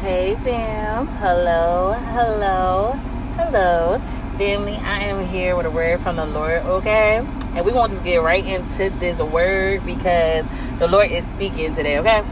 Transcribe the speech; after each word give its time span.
Hey 0.00 0.34
fam, 0.36 1.06
hello, 1.06 1.92
hello, 1.92 2.92
hello. 3.36 4.00
Family, 4.38 4.76
I 4.76 5.00
am 5.00 5.26
here 5.26 5.54
with 5.56 5.66
a 5.66 5.70
word 5.70 6.00
from 6.00 6.16
the 6.16 6.24
Lord, 6.24 6.62
okay? 6.62 7.16
And 7.54 7.66
we 7.66 7.72
want 7.72 7.92
to 7.92 8.02
get 8.02 8.22
right 8.22 8.42
into 8.42 8.88
this 8.98 9.18
word 9.18 9.84
because 9.84 10.46
the 10.78 10.88
Lord 10.88 11.10
is 11.10 11.26
speaking 11.26 11.74
today, 11.74 11.98
okay? 11.98 12.24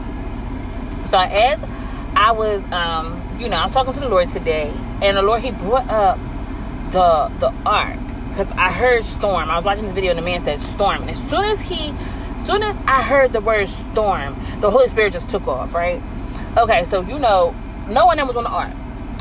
So 1.08 1.18
as 1.18 1.60
I 2.16 2.32
was 2.32 2.62
um, 2.72 3.36
you 3.38 3.50
know, 3.50 3.58
I 3.58 3.64
was 3.64 3.72
talking 3.72 3.92
to 3.92 4.00
the 4.00 4.08
Lord 4.08 4.30
today, 4.30 4.72
and 5.02 5.18
the 5.18 5.22
Lord 5.22 5.42
he 5.42 5.50
brought 5.50 5.90
up 5.90 6.18
the 6.90 7.30
the 7.38 7.52
ark. 7.66 7.98
Because 8.30 8.50
I 8.52 8.72
heard 8.72 9.04
storm. 9.04 9.50
I 9.50 9.56
was 9.56 9.66
watching 9.66 9.84
this 9.84 9.92
video 9.92 10.12
and 10.12 10.18
the 10.18 10.22
man 10.22 10.40
said 10.40 10.62
storm. 10.62 11.02
And 11.02 11.10
as 11.10 11.18
soon 11.18 11.44
as 11.44 11.60
he 11.60 11.90
as 11.90 12.46
soon 12.46 12.62
as 12.62 12.74
I 12.86 13.02
heard 13.02 13.34
the 13.34 13.42
word 13.42 13.68
storm, 13.68 14.36
the 14.62 14.70
Holy 14.70 14.88
Spirit 14.88 15.12
just 15.12 15.28
took 15.28 15.46
off, 15.46 15.74
right? 15.74 16.00
Okay, 16.56 16.84
so 16.86 17.02
you 17.02 17.18
know, 17.18 17.54
no 17.88 18.06
one 18.06 18.26
was 18.26 18.36
on 18.36 18.44
the 18.44 18.50
ark. 18.50 18.72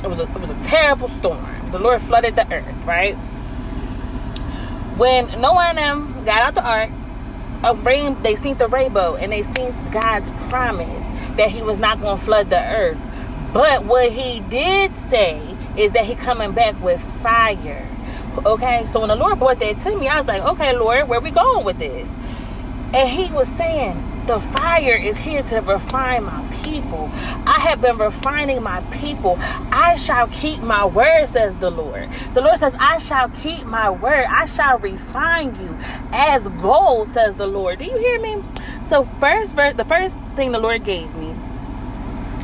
It 0.03 0.07
was 0.07 0.19
a 0.19 0.23
it 0.23 0.39
was 0.39 0.49
a 0.49 0.63
terrible 0.63 1.09
storm. 1.09 1.45
The 1.71 1.79
Lord 1.79 2.01
flooded 2.01 2.35
the 2.35 2.51
earth, 2.51 2.85
right? 2.85 3.15
When 4.97 5.41
Noah 5.41 5.67
and 5.69 5.77
them 5.77 6.25
got 6.25 6.43
out 6.43 6.55
the 6.55 6.67
ark, 6.67 6.89
a 7.63 7.75
rain 7.75 8.21
they 8.23 8.35
seen 8.35 8.57
the 8.57 8.67
rainbow 8.67 9.15
and 9.15 9.31
they 9.31 9.43
seen 9.43 9.75
God's 9.91 10.29
promise 10.49 10.87
that 11.37 11.49
He 11.49 11.61
was 11.61 11.77
not 11.77 12.01
going 12.01 12.17
to 12.17 12.23
flood 12.23 12.49
the 12.49 12.63
earth. 12.63 12.97
But 13.53 13.85
what 13.85 14.11
He 14.11 14.39
did 14.39 14.95
say 14.95 15.41
is 15.75 15.91
that 15.91 16.05
He 16.05 16.15
coming 16.15 16.53
back 16.53 16.81
with 16.81 17.01
fire. 17.21 17.87
Okay, 18.45 18.87
so 18.91 18.99
when 18.99 19.09
the 19.09 19.15
Lord 19.15 19.39
brought 19.39 19.59
that 19.59 19.81
to 19.83 19.95
me, 19.95 20.07
I 20.07 20.17
was 20.17 20.27
like, 20.27 20.41
okay, 20.43 20.75
Lord, 20.77 21.07
where 21.07 21.19
we 21.19 21.31
going 21.31 21.65
with 21.65 21.79
this? 21.79 22.07
And 22.93 23.09
He 23.09 23.31
was 23.31 23.47
saying 23.49 23.95
the 24.27 24.41
fire 24.51 24.95
is 24.95 25.15
here 25.15 25.41
to 25.41 25.61
refine 25.61 26.25
my 26.25 26.59
people. 26.63 27.09
I 27.13 27.59
have 27.61 27.81
been 27.81 27.97
refining 27.97 28.61
my 28.61 28.81
people. 28.91 29.37
I 29.39 29.95
shall 29.95 30.27
keep 30.27 30.59
my 30.59 30.85
word, 30.85 31.27
says 31.27 31.55
the 31.57 31.71
Lord. 31.71 32.09
The 32.33 32.41
Lord 32.41 32.59
says, 32.59 32.75
I 32.77 32.97
shall 32.99 33.29
keep 33.29 33.65
my 33.65 33.89
word. 33.89 34.25
I 34.29 34.45
shall 34.45 34.79
refine 34.79 35.55
you 35.55 35.77
as 36.11 36.43
gold, 36.61 37.09
says 37.13 37.37
the 37.37 37.47
Lord. 37.47 37.79
Do 37.79 37.85
you 37.85 37.97
hear 37.97 38.21
me? 38.21 38.43
So, 38.89 39.05
first 39.19 39.55
verse, 39.55 39.75
the 39.75 39.85
first 39.85 40.15
thing 40.35 40.51
the 40.51 40.59
Lord 40.59 40.83
gave 40.83 41.13
me 41.15 41.33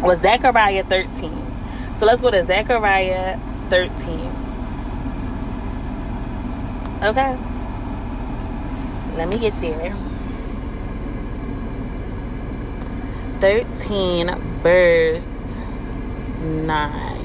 was 0.01 0.19
Zechariah 0.21 0.83
13. 0.85 1.53
So 1.99 2.05
let's 2.05 2.21
go 2.21 2.31
to 2.31 2.43
Zechariah 2.43 3.39
13. 3.69 4.43
Okay. 7.03 7.37
Let 9.15 9.27
me 9.29 9.37
get 9.37 9.59
there. 9.61 9.95
13, 13.43 14.33
verse 14.61 15.35
9. 16.39 17.17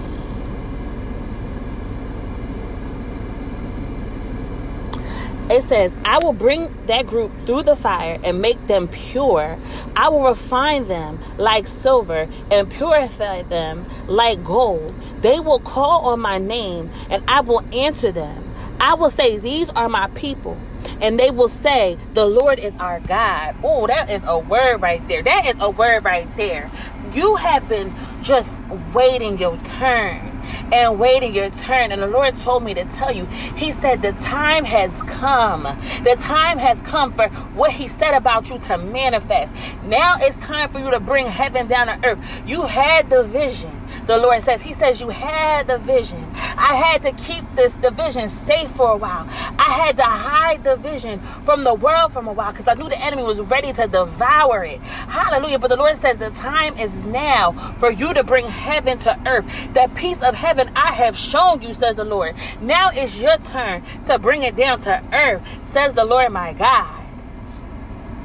It 5.48 5.62
says, 5.62 5.96
I 6.04 6.18
will 6.18 6.32
bring 6.32 6.74
that 6.86 7.06
group 7.06 7.30
through 7.46 7.62
the 7.62 7.76
fire 7.76 8.18
and 8.24 8.42
make 8.42 8.66
them 8.66 8.88
pure. 8.88 9.60
I 9.94 10.08
will 10.08 10.24
refine 10.24 10.88
them 10.88 11.20
like 11.36 11.68
silver 11.68 12.28
and 12.50 12.68
purify 12.68 13.42
them 13.42 13.86
like 14.08 14.42
gold. 14.42 14.92
They 15.20 15.38
will 15.38 15.60
call 15.60 16.06
on 16.08 16.18
my 16.18 16.38
name 16.38 16.90
and 17.10 17.22
I 17.28 17.42
will 17.42 17.62
answer 17.72 18.10
them. 18.10 18.42
I 18.80 18.94
will 18.94 19.10
say, 19.10 19.38
These 19.38 19.70
are 19.70 19.88
my 19.88 20.08
people 20.16 20.58
and 21.00 21.18
they 21.18 21.30
will 21.30 21.48
say, 21.48 21.96
The 22.14 22.26
Lord 22.26 22.58
is 22.58 22.76
our 22.76 23.00
God. 23.00 23.56
Oh, 23.62 23.86
that 23.86 24.10
is 24.10 24.22
a 24.26 24.38
word 24.38 24.82
right 24.82 25.06
there. 25.08 25.22
That 25.22 25.46
is 25.46 25.56
a 25.60 25.70
word 25.70 26.04
right 26.04 26.28
there. 26.36 26.70
You 27.14 27.36
have 27.36 27.68
been 27.68 27.94
just 28.22 28.60
waiting 28.94 29.38
your 29.38 29.56
turn 29.78 30.27
and 30.72 30.98
waiting 30.98 31.34
your 31.34 31.50
turn. 31.50 31.92
And 31.92 32.02
the 32.02 32.06
Lord 32.06 32.38
told 32.40 32.62
me 32.62 32.74
to 32.74 32.84
tell 32.84 33.12
you, 33.12 33.26
He 33.56 33.72
said, 33.72 34.02
The 34.02 34.12
time 34.12 34.64
has 34.64 34.92
come. 35.02 35.62
The 36.04 36.16
time 36.20 36.58
has 36.58 36.80
come 36.82 37.12
for 37.12 37.28
what 37.54 37.72
He 37.72 37.88
said 37.88 38.14
about 38.14 38.50
you 38.50 38.58
to 38.60 38.78
manifest. 38.78 39.52
Now 39.84 40.16
it's 40.20 40.36
time 40.38 40.70
for 40.70 40.78
you 40.78 40.90
to 40.90 41.00
bring 41.00 41.26
heaven 41.26 41.68
down 41.68 41.86
to 41.88 41.98
earth. 42.06 42.18
You 42.46 42.62
had 42.62 43.10
the 43.10 43.24
vision 43.24 43.72
the 44.08 44.16
Lord 44.16 44.42
says. 44.42 44.60
He 44.60 44.72
says, 44.72 45.00
You 45.00 45.10
had 45.10 45.68
the 45.68 45.78
vision. 45.78 46.24
I 46.34 46.74
had 46.74 47.02
to 47.02 47.12
keep 47.12 47.44
this 47.54 47.72
the 47.74 47.90
vision 47.90 48.28
safe 48.28 48.70
for 48.70 48.92
a 48.92 48.96
while. 48.96 49.26
I 49.28 49.70
had 49.84 49.96
to 49.98 50.02
hide 50.02 50.64
the 50.64 50.76
vision 50.76 51.20
from 51.44 51.62
the 51.62 51.74
world 51.74 52.12
from 52.12 52.26
a 52.26 52.32
while 52.32 52.52
because 52.52 52.66
I 52.68 52.74
knew 52.74 52.88
the 52.88 53.00
enemy 53.00 53.22
was 53.22 53.40
ready 53.40 53.72
to 53.74 53.86
devour 53.86 54.64
it. 54.64 54.80
Hallelujah. 54.80 55.58
But 55.58 55.68
the 55.68 55.76
Lord 55.76 55.96
says 55.96 56.16
the 56.18 56.30
time 56.30 56.76
is 56.78 56.94
now 57.04 57.52
for 57.78 57.90
you 57.90 58.14
to 58.14 58.24
bring 58.24 58.48
heaven 58.48 58.98
to 59.00 59.18
earth. 59.26 59.44
The 59.74 59.90
peace 59.94 60.22
of 60.22 60.34
heaven 60.38 60.70
I 60.76 60.92
have 60.92 61.16
shown 61.16 61.62
you, 61.62 61.72
says 61.72 61.96
the 61.96 62.04
Lord. 62.04 62.36
Now 62.60 62.90
it's 62.92 63.20
your 63.20 63.36
turn 63.38 63.82
to 64.06 64.18
bring 64.18 64.44
it 64.44 64.54
down 64.54 64.80
to 64.82 65.02
earth, 65.12 65.42
says 65.62 65.94
the 65.94 66.04
Lord 66.04 66.32
my 66.32 66.52
God. 66.52 67.04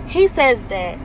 He 0.07 0.27
says 0.27 0.61
that 0.63 0.99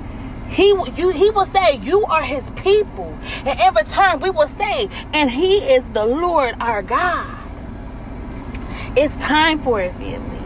he 0.48 0.68
you 0.96 1.10
he 1.10 1.30
will 1.30 1.46
say 1.46 1.76
you 1.76 2.04
are 2.04 2.22
his 2.22 2.50
people 2.50 3.14
and 3.44 3.60
in 3.60 3.74
return 3.74 4.20
we 4.20 4.30
will 4.30 4.46
say 4.46 4.88
and 5.12 5.30
he 5.30 5.58
is 5.58 5.84
the 5.92 6.06
lord 6.06 6.54
our 6.58 6.80
god 6.80 7.36
it's 8.96 9.14
time 9.18 9.60
for 9.60 9.78
it 9.78 9.92
family 9.92 10.37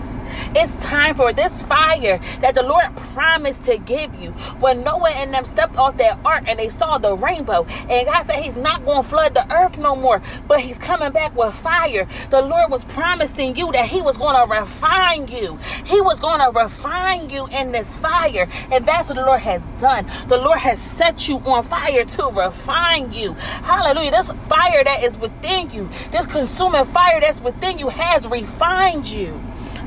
it's 0.54 0.74
time 0.76 1.14
for 1.14 1.32
this 1.32 1.62
fire 1.62 2.18
that 2.40 2.54
the 2.54 2.62
Lord 2.62 2.94
promised 3.14 3.64
to 3.64 3.78
give 3.78 4.14
you. 4.16 4.30
When 4.60 4.82
Noah 4.82 5.10
and 5.10 5.32
them 5.32 5.44
stepped 5.44 5.76
off 5.76 5.96
that 5.98 6.18
ark 6.24 6.44
and 6.46 6.58
they 6.58 6.68
saw 6.68 6.98
the 6.98 7.14
rainbow, 7.14 7.64
and 7.64 8.06
God 8.06 8.26
said 8.26 8.42
He's 8.42 8.56
not 8.56 8.84
going 8.84 9.02
to 9.02 9.08
flood 9.08 9.34
the 9.34 9.50
earth 9.52 9.78
no 9.78 9.96
more, 9.96 10.22
but 10.48 10.60
He's 10.60 10.78
coming 10.78 11.12
back 11.12 11.34
with 11.36 11.54
fire. 11.54 12.08
The 12.30 12.42
Lord 12.42 12.70
was 12.70 12.84
promising 12.84 13.56
you 13.56 13.72
that 13.72 13.86
He 13.88 14.02
was 14.02 14.18
going 14.18 14.36
to 14.36 14.52
refine 14.52 15.28
you. 15.28 15.58
He 15.84 16.00
was 16.00 16.20
going 16.20 16.40
to 16.40 16.58
refine 16.58 17.30
you 17.30 17.46
in 17.48 17.72
this 17.72 17.94
fire, 17.96 18.48
and 18.70 18.86
that's 18.86 19.08
what 19.08 19.16
the 19.16 19.24
Lord 19.24 19.40
has 19.40 19.62
done. 19.80 20.06
The 20.28 20.38
Lord 20.38 20.58
has 20.58 20.80
set 20.80 21.28
you 21.28 21.38
on 21.38 21.64
fire 21.64 22.04
to 22.04 22.26
refine 22.28 23.12
you. 23.12 23.32
Hallelujah. 23.32 24.10
This 24.10 24.30
fire 24.48 24.84
that 24.84 25.02
is 25.02 25.16
within 25.18 25.70
you, 25.70 25.88
this 26.10 26.26
consuming 26.26 26.84
fire 26.86 27.20
that's 27.20 27.40
within 27.40 27.78
you, 27.78 27.88
has 27.88 28.26
refined 28.26 29.06
you. 29.06 29.40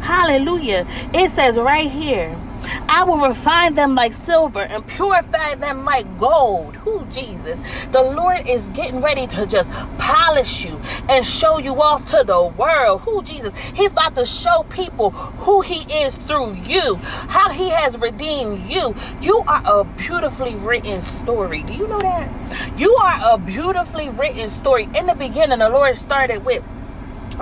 Hallelujah. 0.06 0.86
It 1.16 1.32
says 1.32 1.58
right 1.58 1.90
here, 1.90 2.38
I 2.88 3.04
will 3.06 3.28
refine 3.28 3.74
them 3.74 3.96
like 3.96 4.14
silver 4.14 4.62
and 4.62 4.86
purify 4.86 5.56
them 5.56 5.84
like 5.84 6.20
gold. 6.20 6.76
Who 6.76 7.04
Jesus? 7.06 7.60
The 7.92 8.04
Lord 8.04 8.48
is 8.48 8.62
getting 8.70 9.02
ready 9.02 9.26
to 9.26 9.48
just 9.48 9.68
polish 9.98 10.64
you 10.64 10.80
and 11.10 11.26
show 11.26 11.58
you 11.58 11.82
off 11.82 12.06
to 12.12 12.24
the 12.24 12.44
world. 12.56 13.02
Who 13.02 13.24
Jesus? 13.24 13.52
He's 13.74 13.92
about 13.92 14.16
to 14.16 14.28
show 14.28 14.64
people 14.70 15.10
who 15.10 15.62
he 15.62 15.82
is 16.04 16.16
through 16.28 16.54
you, 16.54 16.96
how 16.98 17.50
he 17.52 17.70
has 17.70 17.98
redeemed 17.98 18.70
you. 18.70 18.96
You 19.22 19.40
are 19.48 19.82
a 19.82 19.84
beautifully 19.84 20.54
written 20.54 21.02
story. 21.02 21.64
Do 21.64 21.74
you 21.74 21.88
know 21.88 22.02
that? 22.02 22.80
You 22.80 22.96
are 22.96 23.34
a 23.34 23.38
beautifully 23.40 24.10
written 24.10 24.52
story. 24.52 24.88
In 24.96 25.08
the 25.08 25.16
beginning, 25.16 25.60
the 25.60 25.70
Lord 25.70 25.98
started 25.98 26.46
with 26.46 26.64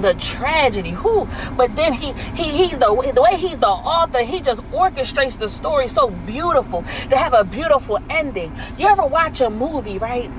the 0.01 0.13
tragedy 0.15 0.89
who 0.89 1.27
but 1.55 1.75
then 1.75 1.93
he 1.93 2.13
he 2.35 2.65
he's 2.65 2.77
the 2.79 3.11
the 3.13 3.21
way 3.21 3.37
he's 3.37 3.57
the 3.59 3.67
author 3.67 4.23
he 4.23 4.41
just 4.41 4.61
orchestrates 4.71 5.37
the 5.37 5.47
story 5.47 5.87
so 5.87 6.09
beautiful 6.09 6.83
to 7.09 7.17
have 7.17 7.33
a 7.33 7.43
beautiful 7.43 7.99
ending. 8.09 8.55
You 8.77 8.87
ever 8.87 9.05
watch 9.05 9.41
a 9.41 9.49
movie 9.49 9.97
right? 9.97 10.29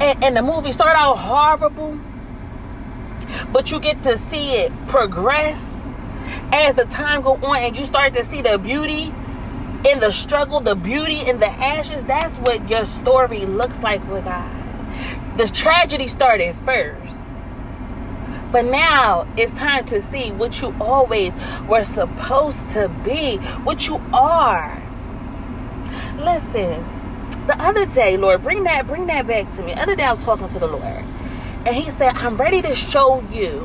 And, 0.00 0.24
and 0.24 0.36
the 0.36 0.42
movie 0.42 0.72
start 0.72 0.96
out 0.96 1.16
horrible 1.16 1.98
but 3.52 3.70
you 3.70 3.80
get 3.80 4.02
to 4.02 4.18
see 4.18 4.52
it 4.54 4.72
progress. 4.88 5.64
As 6.52 6.74
the 6.74 6.84
time 6.84 7.22
go 7.22 7.34
on 7.34 7.56
and 7.56 7.76
you 7.76 7.84
start 7.84 8.14
to 8.14 8.24
see 8.24 8.42
the 8.42 8.58
beauty 8.58 9.12
in 9.88 10.00
the 10.00 10.12
struggle 10.12 10.60
the 10.60 10.74
beauty 10.74 11.28
in 11.28 11.38
the 11.38 11.48
ashes 11.48 12.04
that's 12.04 12.36
what 12.38 12.68
your 12.70 12.84
story 12.84 13.44
looks 13.46 13.80
like 13.82 14.06
with 14.08 14.24
god. 14.24 14.58
The 15.38 15.48
tragedy 15.48 16.08
started 16.08 16.54
first 16.64 17.21
but 18.52 18.66
now 18.66 19.26
it's 19.36 19.52
time 19.52 19.84
to 19.86 20.02
see 20.02 20.30
what 20.30 20.60
you 20.60 20.74
always 20.80 21.32
were 21.66 21.84
supposed 21.84 22.70
to 22.72 22.88
be, 23.04 23.38
what 23.64 23.88
you 23.88 23.96
are. 24.12 24.80
Listen, 26.18 26.84
the 27.46 27.56
other 27.58 27.86
day, 27.86 28.16
Lord, 28.16 28.42
bring 28.42 28.64
that, 28.64 28.86
bring 28.86 29.06
that 29.06 29.26
back 29.26 29.52
to 29.56 29.62
me. 29.62 29.74
The 29.74 29.80
other 29.80 29.96
day 29.96 30.04
I 30.04 30.10
was 30.10 30.20
talking 30.20 30.48
to 30.48 30.58
the 30.58 30.66
Lord, 30.66 30.82
and 30.84 31.74
He 31.74 31.90
said, 31.90 32.14
I'm 32.14 32.36
ready 32.36 32.60
to 32.62 32.74
show 32.74 33.20
you 33.32 33.60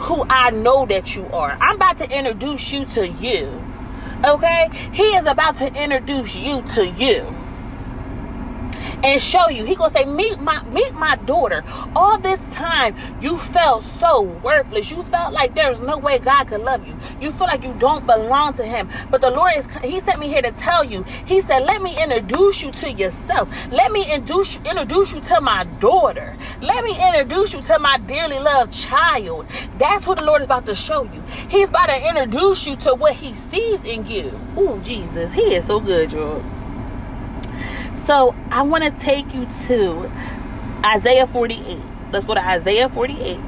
who 0.00 0.24
I 0.28 0.50
know 0.50 0.86
that 0.86 1.14
you 1.14 1.24
are. 1.26 1.56
I'm 1.60 1.76
about 1.76 1.98
to 1.98 2.18
introduce 2.18 2.72
you 2.72 2.84
to 2.86 3.08
you. 3.08 3.62
Okay? 4.24 4.68
He 4.92 5.02
is 5.02 5.26
about 5.26 5.56
to 5.56 5.66
introduce 5.82 6.34
you 6.34 6.62
to 6.74 6.86
you. 6.86 7.34
And 9.04 9.20
show 9.20 9.48
you. 9.48 9.64
He 9.64 9.74
gonna 9.76 9.90
say, 9.90 10.04
meet 10.04 10.40
my 10.40 10.64
meet 10.64 10.94
my 10.94 11.16
daughter. 11.26 11.62
All 11.94 12.18
this 12.18 12.40
time 12.50 12.96
you 13.20 13.38
felt 13.38 13.84
so 13.84 14.22
worthless. 14.22 14.90
You 14.90 15.02
felt 15.04 15.32
like 15.32 15.54
there's 15.54 15.80
no 15.80 15.98
way 15.98 16.18
God 16.18 16.48
could 16.48 16.62
love 16.62 16.86
you. 16.86 16.96
You 17.20 17.30
feel 17.32 17.46
like 17.46 17.62
you 17.62 17.74
don't 17.74 18.06
belong 18.06 18.54
to 18.54 18.64
him. 18.64 18.88
But 19.10 19.20
the 19.20 19.30
Lord 19.30 19.52
is 19.56 19.68
he 19.82 20.00
sent 20.00 20.18
me 20.18 20.28
here 20.28 20.42
to 20.42 20.50
tell 20.52 20.84
you. 20.84 21.04
He 21.26 21.42
said, 21.42 21.60
Let 21.60 21.82
me 21.82 22.02
introduce 22.02 22.62
you 22.62 22.72
to 22.72 22.90
yourself. 22.90 23.48
Let 23.70 23.92
me 23.92 24.12
introduce 24.12 24.56
introduce 24.56 25.12
you 25.12 25.20
to 25.20 25.40
my 25.40 25.64
daughter. 25.80 26.36
Let 26.62 26.84
me 26.84 26.96
introduce 27.08 27.52
you 27.52 27.62
to 27.62 27.78
my 27.78 27.98
dearly 27.98 28.38
loved 28.38 28.72
child. 28.72 29.46
That's 29.78 30.06
what 30.06 30.18
the 30.18 30.24
Lord 30.24 30.40
is 30.40 30.46
about 30.46 30.66
to 30.66 30.74
show 30.74 31.04
you. 31.04 31.22
He's 31.48 31.68
about 31.68 31.90
to 31.90 32.08
introduce 32.08 32.66
you 32.66 32.76
to 32.76 32.94
what 32.94 33.14
he 33.14 33.34
sees 33.34 33.84
in 33.84 34.06
you. 34.06 34.38
Oh, 34.56 34.80
Jesus. 34.80 35.32
He 35.32 35.54
is 35.54 35.66
so 35.66 35.80
good, 35.80 36.12
y'all. 36.12 36.42
So 38.06 38.34
I 38.50 38.62
want 38.62 38.84
to 38.84 38.90
take 39.00 39.32
you 39.32 39.46
to 39.66 40.10
Isaiah 40.84 41.26
48. 41.26 41.80
Let's 42.12 42.26
go 42.26 42.34
to 42.34 42.46
Isaiah 42.46 42.88
48. 42.90 43.40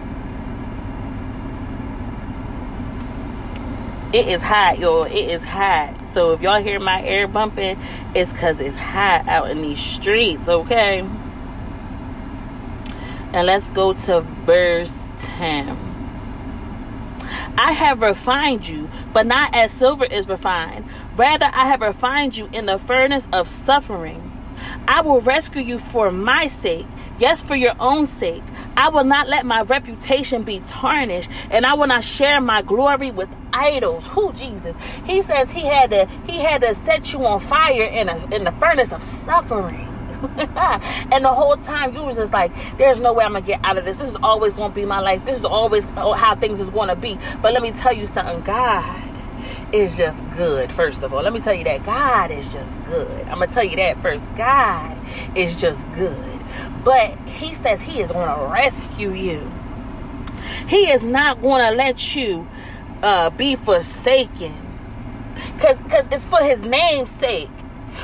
It 4.14 4.28
is 4.28 4.40
hot, 4.40 4.78
y'all. 4.78 5.04
It 5.04 5.12
is 5.14 5.42
hot. 5.42 5.94
So 6.14 6.32
if 6.32 6.40
y'all 6.40 6.62
hear 6.62 6.80
my 6.80 7.02
air 7.02 7.28
bumping, 7.28 7.78
it's 8.14 8.32
because 8.32 8.58
it's 8.60 8.74
hot 8.74 9.28
out 9.28 9.50
in 9.50 9.60
these 9.60 9.78
streets, 9.78 10.48
okay? 10.48 11.00
And 13.34 13.46
let's 13.46 13.68
go 13.70 13.92
to 13.92 14.22
verse 14.22 14.98
10. 15.18 15.68
I 17.58 17.72
have 17.72 18.00
refined 18.00 18.66
you, 18.66 18.88
but 19.12 19.26
not 19.26 19.54
as 19.54 19.72
silver 19.72 20.06
is 20.06 20.26
refined. 20.28 20.86
Rather, 21.16 21.46
I 21.46 21.66
have 21.66 21.82
refined 21.82 22.38
you 22.38 22.48
in 22.52 22.64
the 22.64 22.78
furnace 22.78 23.28
of 23.32 23.48
suffering. 23.48 24.35
I 24.88 25.00
will 25.00 25.20
rescue 25.20 25.62
you 25.62 25.78
for 25.78 26.10
my 26.10 26.48
sake, 26.48 26.86
yes, 27.18 27.42
for 27.42 27.56
your 27.56 27.74
own 27.80 28.06
sake. 28.06 28.42
I 28.76 28.88
will 28.88 29.04
not 29.04 29.28
let 29.28 29.44
my 29.46 29.62
reputation 29.62 30.42
be 30.42 30.62
tarnished, 30.68 31.30
and 31.50 31.66
I 31.66 31.74
will 31.74 31.86
not 31.86 32.04
share 32.04 32.40
my 32.40 32.62
glory 32.62 33.10
with 33.10 33.28
idols. 33.52 34.06
Who 34.08 34.32
Jesus? 34.34 34.76
He 35.04 35.22
says 35.22 35.50
he 35.50 35.64
had 35.64 35.90
to 35.90 36.06
he 36.26 36.40
had 36.40 36.60
to 36.62 36.74
set 36.74 37.12
you 37.12 37.24
on 37.26 37.40
fire 37.40 37.84
in 37.84 38.08
a 38.08 38.34
in 38.34 38.44
the 38.44 38.52
furnace 38.52 38.92
of 38.92 39.02
suffering. 39.02 39.88
and 41.12 41.24
the 41.24 41.32
whole 41.32 41.56
time 41.56 41.94
you 41.94 42.02
was 42.02 42.16
just 42.16 42.32
like, 42.32 42.50
there's 42.78 43.00
no 43.00 43.12
way 43.12 43.24
I'm 43.24 43.32
gonna 43.32 43.44
get 43.44 43.60
out 43.64 43.76
of 43.76 43.84
this. 43.84 43.96
This 43.96 44.08
is 44.08 44.16
always 44.22 44.54
gonna 44.54 44.72
be 44.72 44.84
my 44.84 45.00
life. 45.00 45.24
This 45.24 45.38
is 45.38 45.44
always 45.44 45.84
how 45.86 46.36
things 46.36 46.60
is 46.60 46.70
gonna 46.70 46.96
be. 46.96 47.18
But 47.42 47.52
let 47.52 47.62
me 47.62 47.72
tell 47.72 47.92
you 47.92 48.06
something, 48.06 48.40
God 48.42 49.15
is 49.72 49.96
just 49.96 50.24
good, 50.36 50.72
first 50.72 51.02
of 51.02 51.12
all. 51.12 51.22
Let 51.22 51.32
me 51.32 51.40
tell 51.40 51.54
you 51.54 51.64
that 51.64 51.84
God 51.84 52.30
is 52.30 52.48
just 52.52 52.76
good. 52.86 53.26
I'm 53.28 53.38
going 53.38 53.48
to 53.48 53.54
tell 53.54 53.64
you 53.64 53.76
that 53.76 54.00
first. 54.02 54.24
God 54.36 54.98
is 55.36 55.56
just 55.56 55.90
good. 55.92 56.40
But 56.84 57.16
He 57.28 57.54
says 57.54 57.80
He 57.80 58.00
is 58.00 58.12
going 58.12 58.28
to 58.28 58.52
rescue 58.52 59.12
you, 59.12 59.50
He 60.68 60.90
is 60.90 61.04
not 61.04 61.42
going 61.42 61.70
to 61.70 61.76
let 61.76 62.14
you 62.14 62.48
uh, 63.02 63.30
be 63.30 63.56
forsaken. 63.56 64.54
Because 65.56 65.78
it's 66.12 66.26
for 66.26 66.42
His 66.42 66.62
name's 66.62 67.10
sake. 67.12 67.50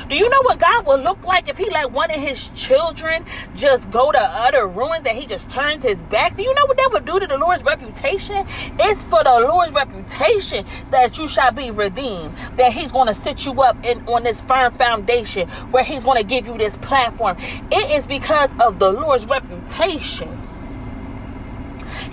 Do 0.09 0.15
you 0.15 0.29
know 0.29 0.41
what 0.43 0.59
God 0.59 0.87
would 0.87 1.01
look 1.01 1.23
like 1.23 1.49
if 1.49 1.57
he 1.57 1.69
let 1.69 1.91
one 1.91 2.11
of 2.11 2.17
his 2.17 2.49
children 2.49 3.25
just 3.55 3.89
go 3.91 4.11
to 4.11 4.19
utter 4.19 4.67
ruins 4.67 5.03
that 5.03 5.15
he 5.15 5.25
just 5.25 5.49
turns 5.49 5.83
his 5.83 6.03
back? 6.03 6.35
Do 6.35 6.43
you 6.43 6.53
know 6.53 6.65
what 6.67 6.77
that 6.77 6.89
would 6.93 7.05
do 7.05 7.19
to 7.19 7.27
the 7.27 7.37
Lord's 7.37 7.63
reputation? 7.63 8.45
It's 8.79 9.03
for 9.05 9.23
the 9.23 9.39
Lord's 9.47 9.73
reputation 9.73 10.65
that 10.91 11.17
you 11.17 11.27
shall 11.27 11.51
be 11.51 11.71
redeemed. 11.71 12.33
That 12.57 12.73
he's 12.73 12.91
going 12.91 13.07
to 13.07 13.15
set 13.15 13.45
you 13.45 13.61
up 13.61 13.83
in 13.85 14.03
on 14.07 14.23
this 14.23 14.41
firm 14.41 14.73
foundation 14.73 15.47
where 15.71 15.83
he's 15.83 16.03
going 16.03 16.21
to 16.21 16.27
give 16.27 16.45
you 16.47 16.57
this 16.57 16.77
platform. 16.77 17.37
It 17.71 17.91
is 17.91 18.05
because 18.07 18.49
of 18.59 18.79
the 18.79 18.91
Lord's 18.91 19.25
reputation. 19.27 20.42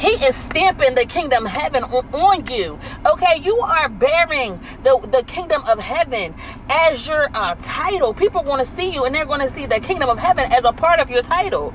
He 0.00 0.08
is 0.25 0.35
stamping 0.35 0.94
the 0.94 1.05
kingdom 1.05 1.44
heaven 1.44 1.85
on, 1.85 2.06
on 2.14 2.47
you. 2.47 2.79
Okay, 3.05 3.38
you 3.43 3.58
are 3.58 3.91
bearing 3.91 4.58
the, 4.82 4.99
the 5.12 5.23
kingdom 5.25 5.62
of 5.69 5.79
heaven 5.79 6.35
as 6.70 7.06
your 7.06 7.29
uh, 7.35 7.55
title. 7.61 8.14
People 8.14 8.43
want 8.43 8.67
to 8.67 8.75
see 8.75 8.88
you 8.88 9.05
and 9.05 9.14
they're 9.14 9.26
going 9.26 9.43
to 9.43 9.50
see 9.50 9.67
the 9.67 9.79
kingdom 9.79 10.08
of 10.08 10.19
heaven 10.19 10.50
as 10.50 10.64
a 10.64 10.73
part 10.73 11.00
of 11.00 11.11
your 11.11 11.23
title. 11.23 11.75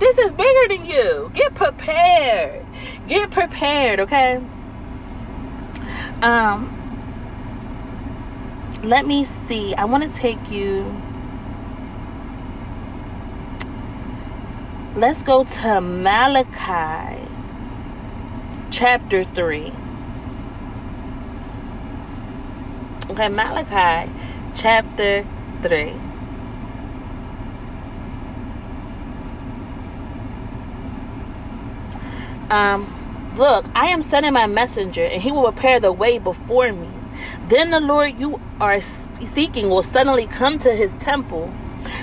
This 0.00 0.18
is 0.18 0.32
bigger 0.32 0.76
than 0.76 0.84
you. 0.84 1.30
Get 1.32 1.54
prepared. 1.54 2.66
Get 3.06 3.30
prepared, 3.30 4.00
okay? 4.00 4.42
Um 6.22 6.76
let 8.82 9.06
me 9.06 9.26
see. 9.46 9.74
I 9.74 9.84
want 9.84 10.02
to 10.12 10.20
take 10.20 10.50
you 10.50 11.00
Let's 14.96 15.22
go 15.22 15.44
to 15.44 15.80
Malachi 15.80 17.29
chapter 18.70 19.24
3. 19.24 19.72
Okay, 23.10 23.28
Malachi 23.28 24.12
chapter 24.54 25.26
3. 25.62 25.92
Um, 32.50 33.34
look, 33.36 33.64
I 33.74 33.88
am 33.88 34.02
sending 34.02 34.32
my 34.32 34.46
messenger, 34.46 35.04
and 35.04 35.20
he 35.20 35.32
will 35.32 35.50
prepare 35.52 35.80
the 35.80 35.92
way 35.92 36.18
before 36.18 36.72
me. 36.72 36.88
Then 37.48 37.70
the 37.70 37.80
Lord 37.80 38.18
you 38.18 38.40
are 38.60 38.80
seeking 38.80 39.68
will 39.68 39.82
suddenly 39.82 40.26
come 40.26 40.58
to 40.60 40.72
his 40.72 40.94
temple 40.94 41.52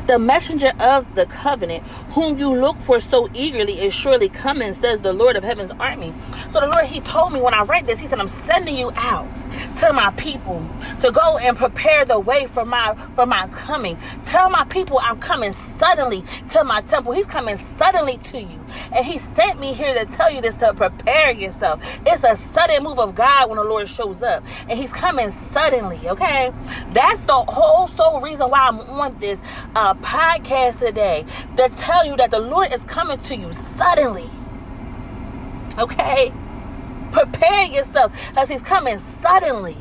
the 0.07 0.18
messenger 0.18 0.71
of 0.80 1.15
the 1.15 1.25
covenant, 1.27 1.83
whom 2.12 2.39
you 2.39 2.56
look 2.56 2.77
for 2.81 3.00
so 3.00 3.30
eagerly, 3.33 3.80
is 3.80 3.94
surely 3.94 4.30
coming, 4.30 4.74
says 4.74 5.01
the 5.01 5.13
Lord 5.13 5.36
of 5.36 5.44
heaven's 5.44 5.71
army. 5.71 6.13
So 6.51 6.62
the 6.62 6.68
Lord, 6.68 6.86
He 6.86 7.01
told 7.01 7.33
me 7.33 7.42
when 7.42 7.54
I 7.54 7.63
read 7.63 7.86
this, 7.86 8.00
He 8.00 8.07
said, 8.07 8.19
I'm 8.19 8.27
sending 8.27 8.77
you 8.77 8.92
out 8.95 9.36
to 9.80 9.94
my 9.94 10.12
people 10.12 10.68
to 11.01 11.12
go 11.12 11.38
and 11.38 11.57
prepare 11.57 12.06
the 12.06 12.19
way 12.19 12.48
for 12.48 12.65
my 12.65 12.95
for 13.15 13.25
my 13.25 13.48
coming. 13.50 13.98
Tell 14.25 14.50
my 14.50 14.63
people 14.65 15.00
I'm 15.01 15.19
coming 15.19 15.54
suddenly 15.54 16.24
to 16.51 16.63
my 16.63 16.81
temple. 16.81 17.13
He's 17.13 17.27
coming 17.27 17.57
suddenly 17.57 18.18
to 18.18 18.42
you. 18.42 18.60
And 18.92 19.06
he 19.06 19.19
sent 19.19 19.60
me 19.60 19.74
here 19.74 19.94
to 19.94 20.06
tell 20.06 20.31
you 20.31 20.42
this 20.42 20.56
to 20.56 20.74
prepare 20.74 21.31
yourself. 21.31 21.81
It's 22.06 22.24
a 22.24 22.38
sudden 22.38 22.83
move 22.83 23.00
of 23.00 23.15
God 23.15 23.50
when 23.50 23.57
the 23.57 23.63
Lord 23.63 23.89
shows 23.89 24.21
up. 24.21 24.44
And 24.69 24.77
he's 24.77 24.94
coming 24.94 25.31
suddenly, 25.31 26.00
okay? 26.07 26.51
That's 26.92 27.21
the 27.24 27.33
whole 27.33 27.88
sole 27.88 28.21
reason 28.21 28.50
why 28.50 28.68
I'm 28.68 28.80
on 28.80 29.19
this 29.19 29.39
uh, 29.75 29.94
podcast 30.02 30.80
today. 30.80 31.26
that 31.56 31.76
tell 31.78 32.06
you 32.06 32.16
that 32.18 32.32
the 32.32 32.40
Lord 32.40 32.74
is 32.74 32.84
coming 32.84 33.20
to 33.20 33.36
you 33.36 33.54
suddenly. 33.54 34.30
Okay? 35.78 36.32
Prepare 37.12 37.64
yourself 37.64 38.12
as 38.36 38.50
he's 38.50 38.62
coming 38.62 38.98
suddenly. 38.98 39.78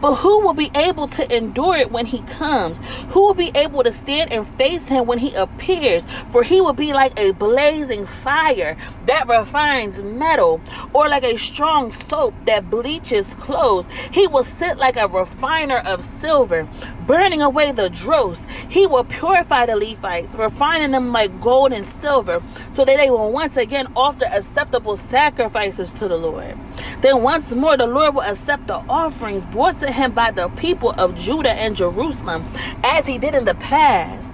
But 0.00 0.16
who 0.16 0.40
will 0.40 0.52
be 0.52 0.70
able 0.74 1.08
to 1.08 1.34
endure 1.34 1.76
it 1.76 1.90
when 1.90 2.04
he 2.04 2.20
comes? 2.22 2.78
Who 3.10 3.24
will 3.24 3.34
be 3.34 3.50
able 3.54 3.82
to 3.84 3.90
stand 3.90 4.32
and 4.32 4.46
face 4.46 4.86
him 4.86 5.06
when 5.06 5.18
he 5.18 5.32
appears? 5.32 6.04
For 6.30 6.42
he 6.42 6.60
will 6.60 6.74
be 6.74 6.92
like 6.92 7.18
a 7.18 7.30
blazing 7.30 8.04
fire 8.04 8.76
that 9.06 9.28
refines 9.28 10.02
metal, 10.02 10.60
or 10.92 11.08
like 11.08 11.24
a 11.24 11.38
strong 11.38 11.90
soap 11.90 12.34
that 12.44 12.68
bleaches 12.68 13.26
clothes. 13.38 13.88
He 14.10 14.26
will 14.26 14.44
sit 14.44 14.76
like 14.76 14.98
a 14.98 15.08
refiner 15.08 15.78
of 15.78 16.02
silver, 16.20 16.68
burning 17.06 17.42
away 17.42 17.72
the 17.72 17.90
dross. 17.90 18.42
He 18.68 18.86
will 18.86 19.04
purify 19.04 19.66
the 19.66 19.76
Levites, 19.76 20.34
refining 20.34 20.92
them 20.92 21.12
like 21.12 21.40
gold 21.40 21.72
and 21.72 21.86
silver, 21.86 22.42
so 22.74 22.84
that 22.84 22.96
they 22.98 23.10
will 23.10 23.32
once 23.32 23.56
again 23.56 23.88
offer 23.96 24.26
acceptable 24.32 24.96
sacrifices 24.96 25.90
to 25.92 26.08
the 26.08 26.18
Lord. 26.18 26.56
Then 27.02 27.22
once 27.22 27.50
more 27.52 27.76
the 27.76 27.86
Lord 27.86 28.14
will 28.14 28.22
accept 28.22 28.66
the 28.66 28.82
offerings 28.88 29.44
brought 29.44 29.78
to 29.80 29.92
him 29.92 30.12
by 30.12 30.32
the 30.32 30.48
people 30.50 30.94
of 30.98 31.16
Judah 31.16 31.58
and 31.58 31.76
Jerusalem, 31.76 32.44
as 32.84 33.06
he 33.06 33.18
did 33.18 33.34
in 33.34 33.46
the 33.46 33.56
past. 33.56 34.33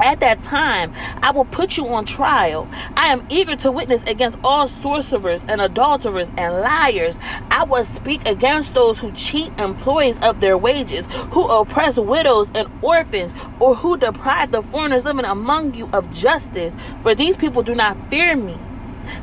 At 0.00 0.20
that 0.20 0.40
time, 0.40 0.92
I 1.22 1.30
will 1.30 1.44
put 1.44 1.76
you 1.76 1.86
on 1.88 2.04
trial. 2.04 2.68
I 2.96 3.06
am 3.06 3.26
eager 3.30 3.56
to 3.56 3.70
witness 3.70 4.02
against 4.06 4.38
all 4.42 4.68
sorcerers 4.68 5.44
and 5.48 5.60
adulterers 5.60 6.30
and 6.36 6.60
liars. 6.60 7.16
I 7.50 7.64
will 7.64 7.84
speak 7.84 8.26
against 8.26 8.74
those 8.74 8.98
who 8.98 9.12
cheat 9.12 9.52
employees 9.58 10.18
of 10.20 10.40
their 10.40 10.58
wages, 10.58 11.06
who 11.30 11.46
oppress 11.46 11.96
widows 11.96 12.50
and 12.54 12.68
orphans, 12.82 13.32
or 13.60 13.74
who 13.74 13.96
deprive 13.96 14.50
the 14.50 14.62
foreigners 14.62 15.04
living 15.04 15.24
among 15.24 15.74
you 15.74 15.88
of 15.92 16.12
justice. 16.12 16.74
For 17.02 17.14
these 17.14 17.36
people 17.36 17.62
do 17.62 17.74
not 17.74 17.96
fear 18.08 18.36
me 18.36 18.58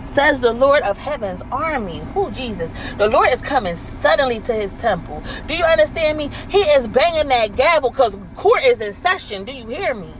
says 0.02 0.40
the 0.40 0.54
Lord 0.54 0.84
of 0.84 0.98
heaven's 0.98 1.42
army. 1.52 2.00
Who 2.14 2.32
Jesus? 2.32 2.70
The 2.98 3.08
Lord 3.08 3.30
is 3.32 3.42
coming 3.42 3.76
suddenly 3.76 4.40
to 4.42 4.54
his 4.54 4.72
temple. 4.74 5.24
Do 5.48 5.56
you 5.56 5.64
understand 5.64 6.18
me? 6.18 6.30
He 6.50 6.60
is 6.60 6.88
banging 6.88 7.30
that 7.30 7.56
gavel 7.56 7.90
because 7.90 8.18
court 8.36 8.64
is 8.64 8.82
in 8.82 8.94
session. 8.94 9.46
Do 9.46 9.52
you 9.52 9.68
hear 9.68 9.94
me? 9.94 10.14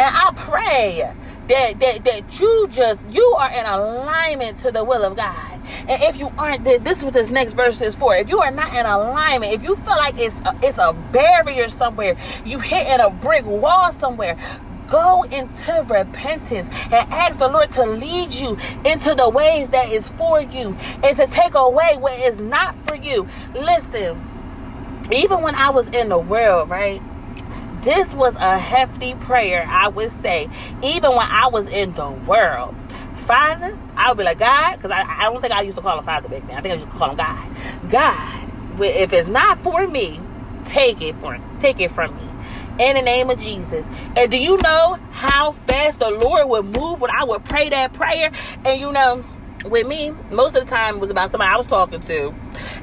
And 0.00 0.02
I 0.16 0.32
pray 0.36 1.12
that, 1.48 1.80
that 1.80 2.04
that 2.04 2.40
you 2.40 2.68
just 2.70 3.00
you 3.10 3.24
are 3.38 3.52
in 3.52 3.66
alignment 3.66 4.58
to 4.60 4.72
the 4.72 4.84
will 4.84 5.04
of 5.04 5.16
God 5.16 5.52
And 5.88 6.02
if 6.02 6.18
you 6.18 6.32
aren't, 6.38 6.64
this 6.64 6.98
is 6.98 7.04
what 7.04 7.14
this 7.14 7.30
next 7.30 7.54
verse 7.54 7.80
is 7.82 7.96
for. 7.96 8.16
If 8.16 8.28
you 8.30 8.40
are 8.40 8.50
not 8.52 8.74
in 8.74 8.86
alignment, 8.86 9.52
if 9.54 9.62
you 9.64 9.76
feel 9.76 9.96
like 9.96 10.18
it's 10.18 10.36
a, 10.40 10.58
it's 10.62 10.78
a 10.78 10.94
barrier 11.12 11.68
somewhere, 11.70 12.16
you 12.46 12.60
hitting 12.60 13.00
a 13.00 13.10
brick 13.10 13.46
wall 13.46 13.92
somewhere, 13.94 14.38
go 14.88 15.24
into 15.24 15.86
repentance 15.88 16.68
and 16.70 16.94
ask 17.12 17.38
the 17.38 17.48
Lord 17.48 17.70
to 17.72 17.84
lead 17.86 18.34
you 18.34 18.58
into 18.84 19.14
the 19.14 19.28
ways 19.30 19.70
that 19.70 19.90
is 19.90 20.08
for 20.10 20.40
you 20.40 20.76
and 21.04 21.16
to 21.16 21.26
take 21.28 21.54
away 21.54 21.96
what 21.98 22.18
is 22.20 22.38
not 22.40 22.76
for 22.88 22.96
you. 22.96 23.28
Listen, 23.54 24.20
even 25.12 25.42
when 25.42 25.54
I 25.56 25.70
was 25.70 25.88
in 25.90 26.10
the 26.10 26.18
world, 26.18 26.70
right? 26.70 27.02
This 27.82 28.12
was 28.12 28.34
a 28.36 28.58
hefty 28.58 29.14
prayer, 29.14 29.64
I 29.68 29.88
would 29.88 30.10
say, 30.22 30.48
even 30.82 31.10
when 31.10 31.26
I 31.26 31.48
was 31.48 31.66
in 31.68 31.94
the 31.94 32.10
world. 32.10 32.74
Father, 33.16 33.78
I 33.96 34.08
would 34.10 34.18
be 34.18 34.24
like, 34.24 34.38
God, 34.38 34.76
because 34.76 34.90
I, 34.90 35.02
I 35.02 35.30
don't 35.30 35.40
think 35.40 35.52
I 35.52 35.62
used 35.62 35.76
to 35.76 35.82
call 35.82 35.98
him 35.98 36.04
Father 36.04 36.28
back 36.28 36.46
then. 36.46 36.56
I 36.56 36.60
think 36.60 36.72
I 36.72 36.78
used 36.78 36.90
to 36.90 36.98
call 36.98 37.10
him 37.10 37.16
God. 37.16 37.90
God, 37.90 38.50
if 38.80 39.12
it's 39.12 39.28
not 39.28 39.58
for 39.60 39.86
me, 39.86 40.20
take 40.66 41.00
it 41.02 41.16
for 41.16 41.38
take 41.60 41.80
it 41.80 41.90
from 41.90 42.14
me 42.16 42.22
in 42.78 42.96
the 42.96 43.02
name 43.02 43.30
of 43.30 43.38
Jesus. 43.38 43.86
And 44.16 44.30
do 44.30 44.36
you 44.38 44.56
know 44.58 44.98
how 45.10 45.52
fast 45.52 45.98
the 45.98 46.10
Lord 46.10 46.48
would 46.48 46.64
move 46.66 47.00
when 47.00 47.10
I 47.10 47.24
would 47.24 47.44
pray 47.44 47.68
that 47.68 47.92
prayer? 47.92 48.30
And 48.64 48.80
you 48.80 48.92
know, 48.92 49.24
with 49.64 49.86
me, 49.86 50.12
most 50.30 50.54
of 50.56 50.64
the 50.64 50.70
time 50.70 50.96
it 50.96 51.00
was 51.00 51.10
about 51.10 51.30
somebody 51.30 51.52
I 51.52 51.56
was 51.56 51.66
talking 51.66 52.00
to. 52.00 52.34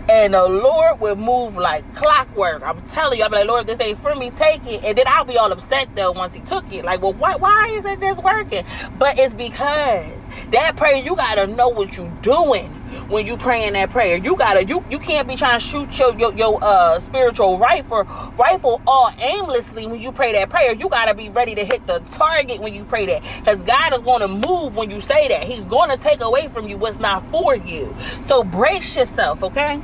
And 0.10 0.34
the 0.34 0.48
Lord 0.48 1.00
would 1.00 1.18
move 1.18 1.56
like 1.56 1.84
clockwork. 1.96 2.64
I'm 2.64 2.82
telling 2.82 3.20
you, 3.20 3.26
I'm 3.26 3.32
like, 3.32 3.48
Lord, 3.48 3.68
this 3.68 3.80
ain't 3.80 3.98
for 3.98 4.16
me, 4.16 4.32
take 4.32 4.66
it. 4.66 4.84
And 4.84 4.98
then 4.98 5.08
I'll 5.08 5.26
be 5.26 5.38
all 5.38 5.52
upset 5.52 5.90
though 5.96 6.12
once 6.12 6.34
he 6.34 6.42
took 6.42 6.72
it. 6.72 6.86
Like, 6.86 7.02
well, 7.02 7.14
why, 7.14 7.36
why 7.36 7.74
isn't 7.80 8.00
this 8.00 8.18
working? 8.20 8.64
But 8.98 9.18
it's 9.20 9.34
because 9.34 10.25
that 10.52 10.76
prayer, 10.76 10.98
you 10.98 11.16
gotta 11.16 11.48
know 11.48 11.70
what 11.70 11.98
you're 11.98 12.10
doing 12.22 12.72
when 13.10 13.26
you 13.26 13.38
praying 13.38 13.74
that 13.74 13.90
prayer. 13.90 14.18
You 14.18 14.38
gotta 14.38 14.66
you 14.66 14.84
you 14.90 15.00
can't 15.00 15.28
be 15.28 15.36
trying 15.36 15.60
to 15.60 15.66
shoot 15.66 15.98
your 15.98 16.18
your, 16.18 16.34
your 16.34 16.60
uh 16.62 17.00
spiritual 17.00 17.58
rifle 17.58 18.04
rifle 18.38 18.82
all 18.88 19.12
aimlessly 19.20 19.88
when 19.88 20.00
you 20.02 20.12
pray 20.12 20.34
that 20.34 20.50
prayer. 20.50 20.74
You 20.74 20.90
gotta 20.90 21.16
be 21.16 21.30
ready 21.30 21.56
to 21.56 21.66
hit 21.66 21.86
the 21.88 22.00
target 22.12 22.62
when 22.62 22.74
you 22.74 22.86
pray 22.86 23.06
that. 23.08 23.24
Because 23.40 23.60
God 23.62 23.94
is 23.94 24.02
gonna 24.02 24.28
move 24.28 24.76
when 24.76 24.90
you 24.90 25.02
say 25.02 25.28
that. 25.30 25.44
He's 25.44 25.66
gonna 25.66 25.98
take 25.98 26.22
away 26.22 26.48
from 26.48 26.68
you 26.68 26.78
what's 26.78 27.00
not 27.00 27.26
for 27.30 27.56
you. 27.56 27.96
So 28.22 28.44
brace 28.44 28.96
yourself, 28.96 29.44
okay? 29.44 29.82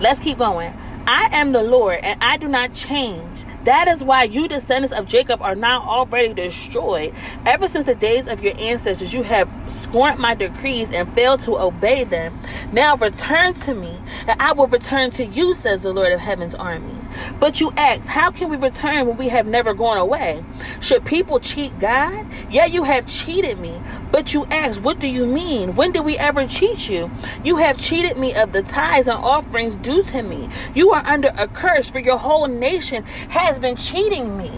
Let's 0.00 0.20
keep 0.20 0.38
going. 0.38 0.74
I 1.06 1.28
am 1.32 1.52
the 1.52 1.62
Lord 1.62 2.00
and 2.02 2.16
I 2.20 2.36
do 2.36 2.48
not 2.48 2.72
change. 2.72 3.44
That 3.64 3.86
is 3.88 4.02
why 4.02 4.24
you 4.24 4.48
descendants 4.48 4.96
of 4.96 5.06
Jacob 5.06 5.40
are 5.40 5.54
now 5.54 5.82
already 5.82 6.34
destroyed. 6.34 7.14
Ever 7.46 7.68
since 7.68 7.86
the 7.86 7.94
days 7.94 8.26
of 8.26 8.42
your 8.42 8.54
ancestors, 8.58 9.12
you 9.14 9.22
have 9.22 9.48
scorned 9.68 10.18
my 10.18 10.34
decrees 10.34 10.90
and 10.90 11.12
failed 11.14 11.42
to 11.42 11.58
obey 11.58 12.04
them. 12.04 12.38
Now 12.72 12.96
return 12.96 13.54
to 13.54 13.74
me, 13.74 13.96
and 14.26 14.40
I 14.40 14.52
will 14.52 14.66
return 14.66 15.12
to 15.12 15.24
you, 15.24 15.54
says 15.54 15.80
the 15.82 15.92
Lord 15.92 16.12
of 16.12 16.20
heaven's 16.20 16.56
armies. 16.56 17.01
But 17.38 17.60
you 17.60 17.72
ask, 17.76 18.04
How 18.06 18.30
can 18.30 18.48
we 18.48 18.56
return 18.56 19.06
when 19.06 19.16
we 19.16 19.28
have 19.28 19.46
never 19.46 19.74
gone 19.74 19.98
away? 19.98 20.42
Should 20.80 21.04
people 21.04 21.40
cheat 21.40 21.78
God? 21.78 22.26
Yeah, 22.50 22.66
you 22.66 22.84
have 22.84 23.06
cheated 23.06 23.58
me. 23.58 23.80
But 24.10 24.34
you 24.34 24.46
ask, 24.46 24.80
What 24.82 24.98
do 24.98 25.10
you 25.10 25.26
mean? 25.26 25.74
When 25.74 25.92
did 25.92 26.04
we 26.04 26.18
ever 26.18 26.46
cheat 26.46 26.88
you? 26.88 27.10
You 27.44 27.56
have 27.56 27.78
cheated 27.78 28.18
me 28.18 28.34
of 28.34 28.52
the 28.52 28.62
tithes 28.62 29.08
and 29.08 29.18
offerings 29.18 29.74
due 29.76 30.02
to 30.04 30.22
me. 30.22 30.48
You 30.74 30.90
are 30.90 31.04
under 31.06 31.32
a 31.36 31.48
curse, 31.48 31.90
for 31.90 31.98
your 31.98 32.18
whole 32.18 32.46
nation 32.46 33.04
has 33.30 33.58
been 33.58 33.76
cheating 33.76 34.36
me. 34.36 34.50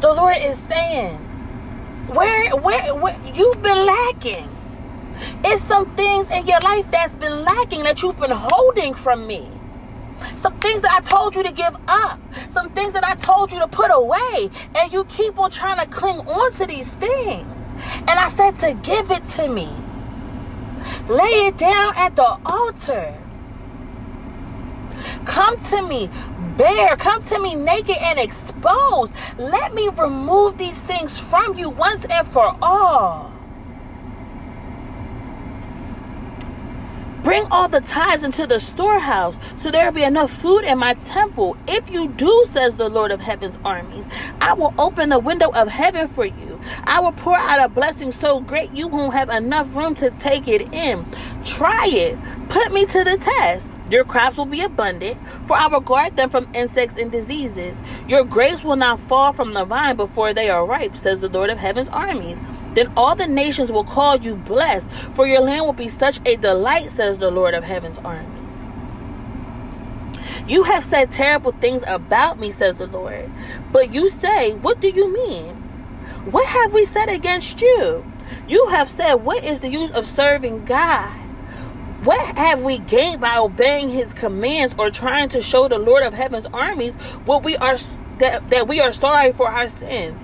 The 0.00 0.12
Lord 0.12 0.36
is 0.38 0.58
saying, 0.58 1.16
where, 2.08 2.56
where, 2.56 2.94
where 2.94 3.18
you've 3.34 3.62
been 3.62 3.86
lacking. 3.86 4.48
It's 5.44 5.62
some 5.64 5.94
things 5.94 6.30
in 6.32 6.46
your 6.46 6.60
life 6.60 6.90
that's 6.90 7.14
been 7.16 7.44
lacking 7.44 7.84
that 7.84 8.02
you've 8.02 8.18
been 8.18 8.32
holding 8.32 8.94
from 8.94 9.26
me. 9.26 9.48
Some 10.36 10.54
things 10.58 10.82
that 10.82 10.92
I 10.92 11.00
told 11.00 11.36
you 11.36 11.42
to 11.42 11.52
give 11.52 11.76
up. 11.88 12.20
Some 12.52 12.70
things 12.70 12.92
that 12.94 13.04
I 13.04 13.14
told 13.16 13.52
you 13.52 13.60
to 13.60 13.68
put 13.68 13.90
away. 13.90 14.50
And 14.78 14.92
you 14.92 15.04
keep 15.04 15.38
on 15.38 15.50
trying 15.50 15.78
to 15.78 15.86
cling 15.86 16.20
on 16.20 16.52
to 16.52 16.66
these 16.66 16.90
things. 16.90 17.46
And 18.08 18.10
I 18.10 18.28
said 18.28 18.58
to 18.60 18.74
give 18.74 19.10
it 19.10 19.26
to 19.30 19.48
me. 19.48 19.68
Lay 21.08 21.46
it 21.46 21.56
down 21.56 21.94
at 21.96 22.16
the 22.16 22.38
altar. 22.44 23.14
Come 25.24 25.58
to 25.70 25.82
me 25.82 26.10
bare. 26.56 26.96
Come 26.96 27.22
to 27.24 27.38
me 27.38 27.54
naked 27.54 27.96
and 28.00 28.18
exposed. 28.18 29.12
Let 29.38 29.74
me 29.74 29.88
remove 29.88 30.58
these 30.58 30.80
things 30.80 31.18
from 31.18 31.56
you 31.56 31.70
once 31.70 32.04
and 32.06 32.26
for 32.26 32.56
all. 32.60 33.31
Bring 37.22 37.46
all 37.52 37.68
the 37.68 37.80
tithes 37.80 38.24
into 38.24 38.48
the 38.48 38.58
storehouse, 38.58 39.38
so 39.56 39.70
there 39.70 39.84
will 39.84 39.92
be 39.92 40.02
enough 40.02 40.30
food 40.30 40.64
in 40.64 40.78
my 40.78 40.94
temple. 40.94 41.56
If 41.68 41.88
you 41.88 42.08
do, 42.08 42.46
says 42.52 42.74
the 42.74 42.88
Lord 42.88 43.12
of 43.12 43.20
heaven's 43.20 43.56
armies, 43.64 44.06
I 44.40 44.54
will 44.54 44.74
open 44.76 45.10
the 45.10 45.20
window 45.20 45.50
of 45.54 45.68
heaven 45.68 46.08
for 46.08 46.24
you. 46.24 46.60
I 46.84 47.00
will 47.00 47.12
pour 47.12 47.36
out 47.36 47.64
a 47.64 47.68
blessing 47.68 48.10
so 48.10 48.40
great 48.40 48.72
you 48.72 48.88
won't 48.88 49.14
have 49.14 49.30
enough 49.30 49.76
room 49.76 49.94
to 49.96 50.10
take 50.10 50.48
it 50.48 50.62
in. 50.74 51.06
Try 51.44 51.86
it. 51.86 52.18
Put 52.48 52.72
me 52.72 52.86
to 52.86 53.04
the 53.04 53.16
test. 53.16 53.66
Your 53.88 54.04
crops 54.04 54.38
will 54.38 54.46
be 54.46 54.62
abundant, 54.62 55.18
for 55.46 55.54
I 55.54 55.66
will 55.66 55.80
guard 55.80 56.16
them 56.16 56.30
from 56.30 56.48
insects 56.54 56.98
and 57.00 57.12
diseases. 57.12 57.76
Your 58.08 58.24
grapes 58.24 58.64
will 58.64 58.76
not 58.76 58.98
fall 58.98 59.32
from 59.32 59.52
the 59.52 59.64
vine 59.64 59.96
before 59.96 60.32
they 60.32 60.48
are 60.50 60.64
ripe, 60.64 60.96
says 60.96 61.20
the 61.20 61.28
Lord 61.28 61.50
of 61.50 61.58
heaven's 61.58 61.88
armies. 61.88 62.38
Then 62.74 62.92
all 62.96 63.14
the 63.14 63.26
nations 63.26 63.70
will 63.70 63.84
call 63.84 64.16
you 64.16 64.34
blessed, 64.34 64.86
for 65.14 65.26
your 65.26 65.40
land 65.40 65.64
will 65.64 65.72
be 65.72 65.88
such 65.88 66.20
a 66.26 66.36
delight, 66.36 66.90
says 66.90 67.18
the 67.18 67.30
Lord 67.30 67.54
of 67.54 67.64
heaven's 67.64 67.98
armies. 67.98 68.42
You 70.46 70.64
have 70.64 70.82
said 70.82 71.10
terrible 71.10 71.52
things 71.52 71.84
about 71.86 72.38
me, 72.38 72.50
says 72.50 72.76
the 72.76 72.86
Lord. 72.86 73.30
But 73.70 73.92
you 73.92 74.08
say, 74.08 74.54
What 74.54 74.80
do 74.80 74.88
you 74.88 75.12
mean? 75.12 75.54
What 76.30 76.46
have 76.46 76.72
we 76.72 76.84
said 76.84 77.08
against 77.08 77.60
you? 77.60 78.04
You 78.48 78.66
have 78.68 78.90
said, 78.90 79.14
What 79.14 79.44
is 79.44 79.60
the 79.60 79.68
use 79.68 79.90
of 79.92 80.06
serving 80.06 80.64
God? 80.64 81.10
What 82.04 82.36
have 82.36 82.62
we 82.62 82.78
gained 82.78 83.20
by 83.20 83.36
obeying 83.36 83.88
his 83.90 84.12
commands 84.12 84.74
or 84.76 84.90
trying 84.90 85.28
to 85.30 85.42
show 85.42 85.68
the 85.68 85.78
Lord 85.78 86.02
of 86.02 86.12
heaven's 86.12 86.46
armies 86.46 86.94
what 87.26 87.44
we 87.44 87.56
are 87.56 87.78
that, 88.18 88.50
that 88.50 88.66
we 88.66 88.80
are 88.80 88.92
sorry 88.92 89.32
for 89.32 89.48
our 89.48 89.68
sins? 89.68 90.20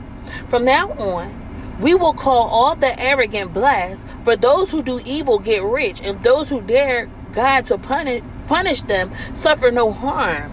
From 0.48 0.64
now 0.64 0.90
on, 0.90 1.47
we 1.80 1.94
will 1.94 2.14
call 2.14 2.48
all 2.48 2.74
the 2.76 2.98
arrogant 3.00 3.52
blessed, 3.52 4.02
for 4.24 4.36
those 4.36 4.70
who 4.70 4.82
do 4.82 5.00
evil 5.04 5.38
get 5.38 5.62
rich, 5.62 6.00
and 6.02 6.22
those 6.22 6.48
who 6.48 6.60
dare 6.60 7.08
God 7.32 7.66
to 7.66 7.78
punish 7.78 8.22
punish 8.46 8.82
them 8.82 9.10
suffer 9.34 9.70
no 9.70 9.92
harm. 9.92 10.52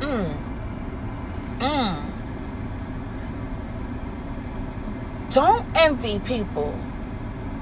Mm. 0.00 0.36
Mm. 1.58 2.02
Don't 5.32 5.66
envy 5.76 6.18
people 6.18 6.78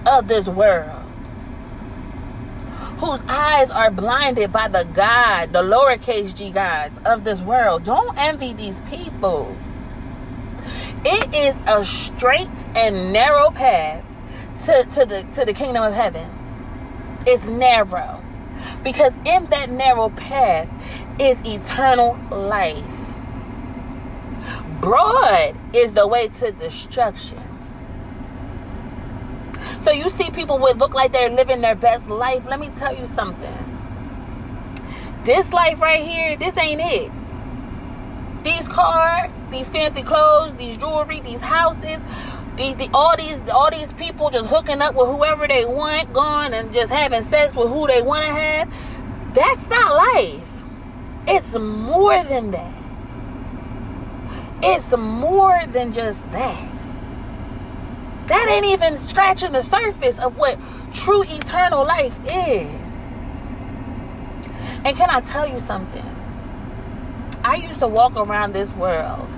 of 0.07 0.29
this 0.29 0.47
world 0.47 1.05
whose 2.99 3.21
eyes 3.29 3.71
are 3.71 3.91
blinded 3.91 4.53
by 4.53 4.69
the 4.69 4.85
God, 4.85 5.53
the 5.53 5.63
lowercase 5.63 6.35
g 6.35 6.51
gods 6.51 6.99
of 7.05 7.25
this 7.25 7.41
world. 7.41 7.85
Don't 7.85 8.17
envy 8.17 8.55
these 8.55 8.79
people. 8.89 9.57
It 11.07 11.35
is 11.35 11.55
a 11.67 11.85
straight 11.85 12.49
and 12.75 13.13
narrow 13.13 13.51
path 13.51 14.05
to, 14.65 14.85
to 14.95 15.05
the 15.05 15.23
to 15.35 15.45
the 15.45 15.53
kingdom 15.53 15.83
of 15.85 15.93
heaven. 15.93 16.29
It's 17.27 17.47
narrow. 17.47 18.23
Because 18.83 19.13
in 19.27 19.47
that 19.47 19.71
narrow 19.71 20.09
path 20.11 20.69
is 21.19 21.39
eternal 21.45 22.19
life. 22.31 22.85
Broad 24.81 25.55
is 25.75 25.93
the 25.93 26.07
way 26.07 26.29
to 26.29 26.53
destruction. 26.53 27.43
So 29.81 29.91
you 29.91 30.09
see 30.09 30.31
people 30.31 30.59
would 30.61 30.79
look 30.79 30.95
like 30.95 31.13
they're 31.13 31.29
living 31.29 31.61
their 31.61 31.75
best 31.75 32.09
life. 32.09 32.45
Let 32.47 32.61
me 32.61 32.71
tell 32.77 32.97
you 32.97 33.07
something. 33.07 33.53
This 35.25 35.53
life 35.53 35.81
right 35.81 36.03
here, 36.03 36.37
this 36.37 36.57
ain't 36.57 36.81
it. 36.81 37.13
These 38.45 38.69
cars, 38.69 39.31
these 39.51 39.69
fancy 39.69 40.03
clothes, 40.03 40.55
these 40.57 40.77
jewelry, 40.79 41.21
these 41.21 41.41
houses, 41.41 41.99
the, 42.57 42.75
the, 42.75 42.89
all 42.95 43.17
these 43.17 43.41
all 43.51 43.71
these 43.71 43.93
people 43.95 44.31
just 44.31 44.47
hooking 44.47 44.81
up 44.81 44.95
with 44.95 45.09
whoever 45.09 45.49
they 45.49 45.65
want, 45.65 46.13
going 46.13 46.53
and 46.53 46.73
just 46.73 46.93
having 46.93 47.23
sex 47.23 47.55
with 47.57 47.69
who 47.69 47.87
they 47.87 48.03
want 48.03 48.25
to 48.25 48.33
have. 48.33 48.73
That's 49.35 49.67
not 49.69 49.97
life. 49.97 50.63
It's 51.27 51.55
more 51.55 52.23
than 52.23 52.51
that. 52.53 52.75
It's 54.63 54.97
more 54.97 55.61
than 55.69 55.93
just 55.93 56.31
that. 56.33 56.71
That 58.27 58.49
ain't 58.49 58.67
even 58.67 58.99
scratching 59.01 59.53
the 59.53 59.63
surface 59.63 60.19
of 60.19 60.39
what 60.39 60.59
true 60.95 61.23
eternal 61.23 61.85
life 61.85 62.17
is. 62.27 62.69
And 64.85 64.97
can 64.97 65.11
I 65.11 65.21
tell 65.21 65.49
you 65.49 65.61
something? 65.61 66.05
I 67.45 67.57
used 67.57 67.81
to 67.81 67.89
walk 67.89 68.17
around 68.17 68.55
this 68.55 68.71
world 68.73 69.29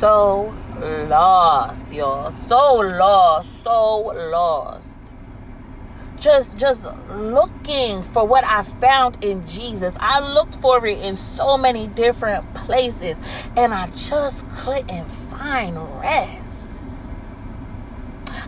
so 0.00 0.52
lost, 0.82 1.90
y'all. 1.92 2.32
So 2.32 2.74
lost, 2.80 3.62
so 3.64 3.98
lost. 4.30 4.88
just 6.18 6.56
just 6.56 6.84
looking 7.10 8.02
for 8.04 8.26
what 8.26 8.44
I 8.44 8.62
found 8.64 9.22
in 9.24 9.46
Jesus. 9.46 9.94
I 9.98 10.20
looked 10.20 10.56
for 10.56 10.84
it 10.86 10.98
in 11.00 11.16
so 11.16 11.58
many 11.58 11.88
different 11.88 12.52
places 12.54 13.16
and 13.56 13.74
I 13.74 13.86
just 13.88 14.48
couldn't 14.50 15.08
find 15.30 15.76
rest. 16.00 16.41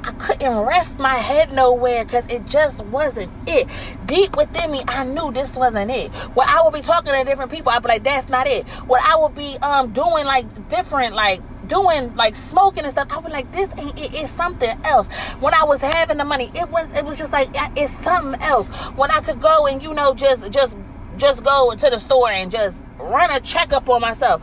I 0.07 0.13
couldn't 0.13 0.59
rest 0.59 0.99
my 0.99 1.15
head 1.15 1.51
nowhere 1.51 2.05
because 2.05 2.27
it 2.27 2.45
just 2.45 2.79
wasn't 2.85 3.33
it. 3.47 3.67
Deep 4.05 4.37
within 4.37 4.71
me, 4.71 4.83
I 4.87 5.03
knew 5.05 5.33
this 5.33 5.55
wasn't 5.55 5.91
it. 5.91 6.13
When 6.35 6.47
I 6.47 6.61
would 6.63 6.75
be 6.75 6.83
talking 6.83 7.15
to 7.15 7.25
different 7.25 7.51
people, 7.51 7.73
I'd 7.73 7.83
be 7.83 7.89
like, 7.89 8.05
that's 8.05 8.29
not 8.29 8.47
it. 8.47 8.67
What 8.87 9.01
I 9.03 9.17
would 9.17 9.35
be 9.35 9.57
um 9.63 9.95
doing 9.95 10.27
like 10.27 10.69
different, 10.69 11.15
like 11.15 11.41
doing 11.69 12.15
like 12.17 12.37
smoking 12.37 12.85
and 12.85 12.93
stuff, 12.93 13.09
I 13.11 13.19
was 13.19 13.33
like, 13.33 13.51
this 13.53 13.71
ain't 13.79 13.99
it, 13.99 14.13
it's 14.13 14.31
something 14.33 14.79
else. 14.85 15.07
When 15.41 15.55
I 15.55 15.65
was 15.65 15.81
having 15.81 16.19
the 16.19 16.25
money, 16.27 16.51
it 16.55 16.69
was 16.69 16.87
it 16.95 17.07
was 17.07 17.17
just 17.17 17.33
like 17.33 17.49
it's 17.75 17.95
something 18.05 18.39
else. 18.43 18.67
When 18.97 19.11
I 19.11 19.21
could 19.21 19.41
go 19.41 19.67
and 19.67 19.83
you 19.83 19.95
know 19.95 20.13
just 20.13 20.51
just 20.53 20.77
just 21.17 21.43
go 21.43 21.75
to 21.75 21.91
the 21.91 21.99
store 21.99 22.31
and 22.31 22.51
just 22.51 22.77
run 22.99 23.31
a 23.31 23.41
checkup 23.41 23.89
on 23.89 24.03
myself, 24.03 24.43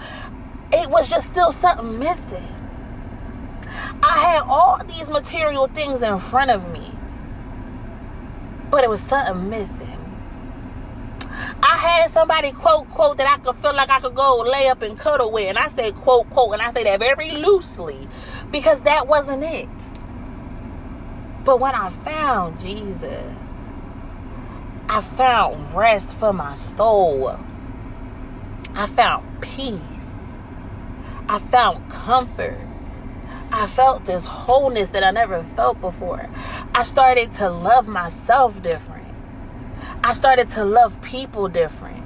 it 0.74 0.89
was 0.89 1.08
just 1.08 1.27
still 1.27 1.51
something 1.51 2.00
missing. 2.00 2.61
I 4.04 4.20
had 4.20 4.44
all 4.48 4.82
these 4.86 5.10
material 5.10 5.68
things 5.68 6.02
in 6.02 6.18
front 6.20 6.52
of 6.52 6.72
me, 6.72 6.92
but 8.70 8.84
it 8.84 8.90
was 8.90 9.02
something 9.02 9.50
missing. 9.50 9.98
I 11.64 11.78
had 11.78 12.12
somebody 12.12 12.52
quote 12.52 12.90
quote 12.92 13.18
that 13.18 13.28
I 13.28 13.38
could 13.42 13.56
feel 13.58 13.76
like 13.76 13.90
I 13.90 14.00
could 14.00 14.16
go 14.16 14.38
lay 14.40 14.68
up 14.68 14.82
and 14.82 14.98
cuddle 14.98 15.32
with, 15.32 15.48
and 15.48 15.58
I 15.58 15.68
say 15.70 15.92
quote 15.92 16.30
quote, 16.32 16.54
and 16.54 16.62
I 16.62 16.72
say 16.72 16.84
that 16.84 17.00
very 17.00 17.32
loosely 17.32 18.08
because 18.52 18.82
that 18.82 19.08
wasn't 19.08 19.44
it. 19.44 19.70
But 21.46 21.60
when 21.60 21.74
I 21.74 21.90
found 21.90 22.60
Jesus, 22.60 23.34
I 24.90 25.02
found 25.02 25.74
rest 25.74 26.12
for 26.14 26.34
my 26.34 26.56
soul. 26.56 27.40
I 28.76 28.88
found 28.88 29.42
peace. 29.42 29.80
I 31.30 31.40
found 31.40 31.90
comfort. 31.92 32.60
I 33.53 33.67
felt 33.67 34.05
this 34.05 34.24
wholeness 34.24 34.91
that 34.91 35.03
I 35.03 35.12
never 35.12 35.43
felt 35.55 35.81
before. 35.81 36.29
I 36.74 36.84
started 36.84 37.34
to 37.36 37.50
love 37.50 37.88
myself 37.88 38.62
different. 38.63 39.08
I 40.03 40.13
started 40.13 40.50
to 40.51 40.63
love 40.63 41.00
people 41.01 41.48
different. 41.50 42.03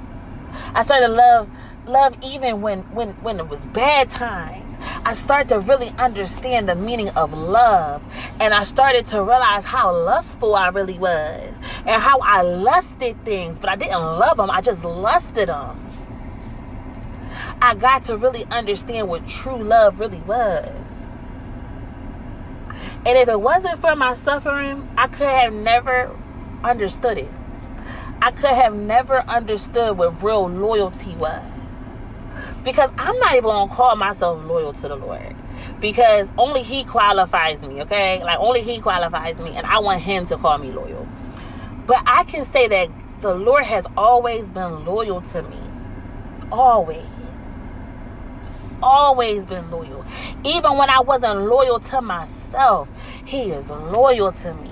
I 0.74 0.84
started 0.84 1.06
to 1.06 1.12
love 1.12 1.48
love 1.86 2.16
even 2.22 2.62
when 2.62 2.80
when 2.94 3.10
when 3.22 3.38
it 3.38 3.48
was 3.48 3.64
bad 3.66 4.08
times. 4.08 4.76
I 5.04 5.14
started 5.14 5.48
to 5.50 5.60
really 5.60 5.90
understand 5.98 6.68
the 6.68 6.74
meaning 6.74 7.10
of 7.10 7.32
love 7.32 8.02
and 8.40 8.52
I 8.52 8.64
started 8.64 9.06
to 9.08 9.22
realize 9.22 9.64
how 9.64 9.96
lustful 9.96 10.56
I 10.56 10.68
really 10.68 10.98
was 10.98 11.54
and 11.86 12.02
how 12.02 12.18
I 12.18 12.42
lusted 12.42 13.24
things, 13.24 13.58
but 13.60 13.70
I 13.70 13.76
didn't 13.76 14.00
love 14.00 14.36
them. 14.36 14.50
I 14.50 14.60
just 14.60 14.82
lusted 14.82 15.48
them. 15.48 15.80
I 17.62 17.74
got 17.74 18.04
to 18.04 18.16
really 18.16 18.44
understand 18.50 19.08
what 19.08 19.26
true 19.28 19.62
love 19.62 20.00
really 20.00 20.20
was. 20.22 20.95
And 23.06 23.16
if 23.16 23.28
it 23.28 23.40
wasn't 23.40 23.80
for 23.80 23.94
my 23.94 24.14
suffering, 24.14 24.88
I 24.98 25.06
could 25.06 25.28
have 25.28 25.52
never 25.52 26.10
understood 26.64 27.18
it. 27.18 27.30
I 28.20 28.32
could 28.32 28.50
have 28.50 28.74
never 28.74 29.20
understood 29.28 29.96
what 29.96 30.20
real 30.24 30.48
loyalty 30.48 31.14
was. 31.14 31.48
Because 32.64 32.90
I'm 32.98 33.16
not 33.20 33.36
even 33.36 33.68
to 33.68 33.72
call 33.72 33.94
myself 33.94 34.44
loyal 34.44 34.72
to 34.72 34.88
the 34.88 34.96
Lord. 34.96 35.36
Because 35.80 36.32
only 36.36 36.64
He 36.64 36.82
qualifies 36.82 37.62
me, 37.62 37.82
okay? 37.82 38.24
Like, 38.24 38.40
only 38.40 38.62
He 38.62 38.80
qualifies 38.80 39.38
me, 39.38 39.54
and 39.54 39.64
I 39.64 39.78
want 39.78 40.02
Him 40.02 40.26
to 40.26 40.36
call 40.36 40.58
me 40.58 40.72
loyal. 40.72 41.06
But 41.86 42.02
I 42.06 42.24
can 42.24 42.44
say 42.44 42.66
that 42.66 42.90
the 43.20 43.34
Lord 43.34 43.66
has 43.66 43.86
always 43.96 44.50
been 44.50 44.84
loyal 44.84 45.20
to 45.20 45.42
me. 45.44 45.60
Always 46.50 47.06
always 48.82 49.44
been 49.44 49.70
loyal. 49.70 50.04
Even 50.44 50.76
when 50.76 50.88
I 50.90 51.00
wasn't 51.00 51.40
loyal 51.46 51.80
to 51.80 52.00
myself, 52.00 52.88
He 53.26 53.50
is 53.50 53.68
loyal 53.68 54.30
to 54.30 54.54
me. 54.54 54.70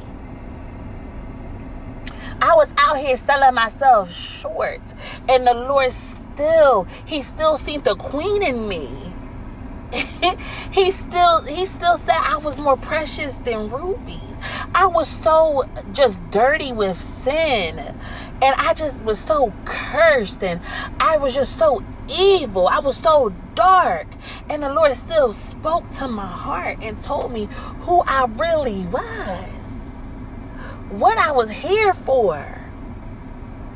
I 2.40 2.54
was 2.54 2.72
out 2.78 2.98
here 2.98 3.16
selling 3.16 3.54
myself 3.54 4.12
short, 4.12 4.80
and 5.28 5.44
the 5.44 5.54
Lord 5.54 5.92
still, 5.92 6.86
He 7.04 7.22
still 7.22 7.56
seen 7.56 7.82
the 7.82 7.96
queen 7.96 8.44
in 8.44 8.68
me. 8.68 8.88
he 10.72 10.90
still 10.90 11.42
he 11.42 11.66
still 11.66 11.98
said 11.98 12.16
I 12.16 12.38
was 12.38 12.58
more 12.58 12.76
precious 12.76 13.36
than 13.38 13.70
rubies. 13.70 14.20
I 14.74 14.86
was 14.86 15.08
so 15.08 15.68
just 15.92 16.18
dirty 16.30 16.72
with 16.72 17.00
sin. 17.00 17.78
And 17.78 18.54
I 18.58 18.74
just 18.74 19.04
was 19.04 19.20
so 19.20 19.52
cursed 19.64 20.42
and 20.42 20.60
I 20.98 21.16
was 21.16 21.34
just 21.34 21.56
so 21.58 21.82
evil. 22.08 22.66
I 22.66 22.80
was 22.80 22.96
so 22.96 23.32
dark. 23.54 24.06
And 24.48 24.62
the 24.62 24.72
Lord 24.72 24.94
still 24.96 25.32
spoke 25.32 25.90
to 25.94 26.08
my 26.08 26.26
heart 26.26 26.78
and 26.80 27.02
told 27.02 27.32
me 27.32 27.48
who 27.80 28.00
I 28.00 28.26
really 28.26 28.82
was, 28.86 29.48
what 30.90 31.18
I 31.18 31.32
was 31.32 31.50
here 31.50 31.94
for, 31.94 32.36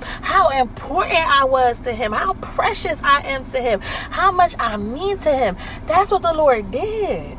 how 0.00 0.50
important 0.50 1.18
I 1.18 1.44
was 1.44 1.78
to 1.80 1.92
Him, 1.92 2.12
how 2.12 2.34
precious 2.34 2.98
I 3.02 3.22
am 3.28 3.50
to 3.50 3.60
Him, 3.60 3.80
how 3.80 4.30
much 4.30 4.54
I 4.58 4.76
mean 4.76 5.18
to 5.18 5.32
Him. 5.32 5.56
That's 5.86 6.10
what 6.10 6.22
the 6.22 6.32
Lord 6.32 6.70
did. 6.70 7.38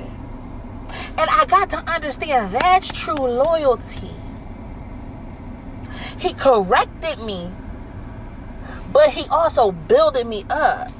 And 1.17 1.29
I 1.29 1.45
got 1.47 1.69
to 1.71 1.77
understand 1.77 2.53
that's 2.53 2.87
true 2.87 3.15
loyalty. 3.15 4.11
He 6.17 6.33
corrected 6.33 7.19
me 7.19 7.49
but 8.91 9.09
he 9.09 9.25
also 9.29 9.71
building 9.71 10.27
me 10.27 10.45
up. 10.49 10.91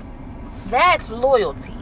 That's 0.70 1.10
loyalty. 1.10 1.74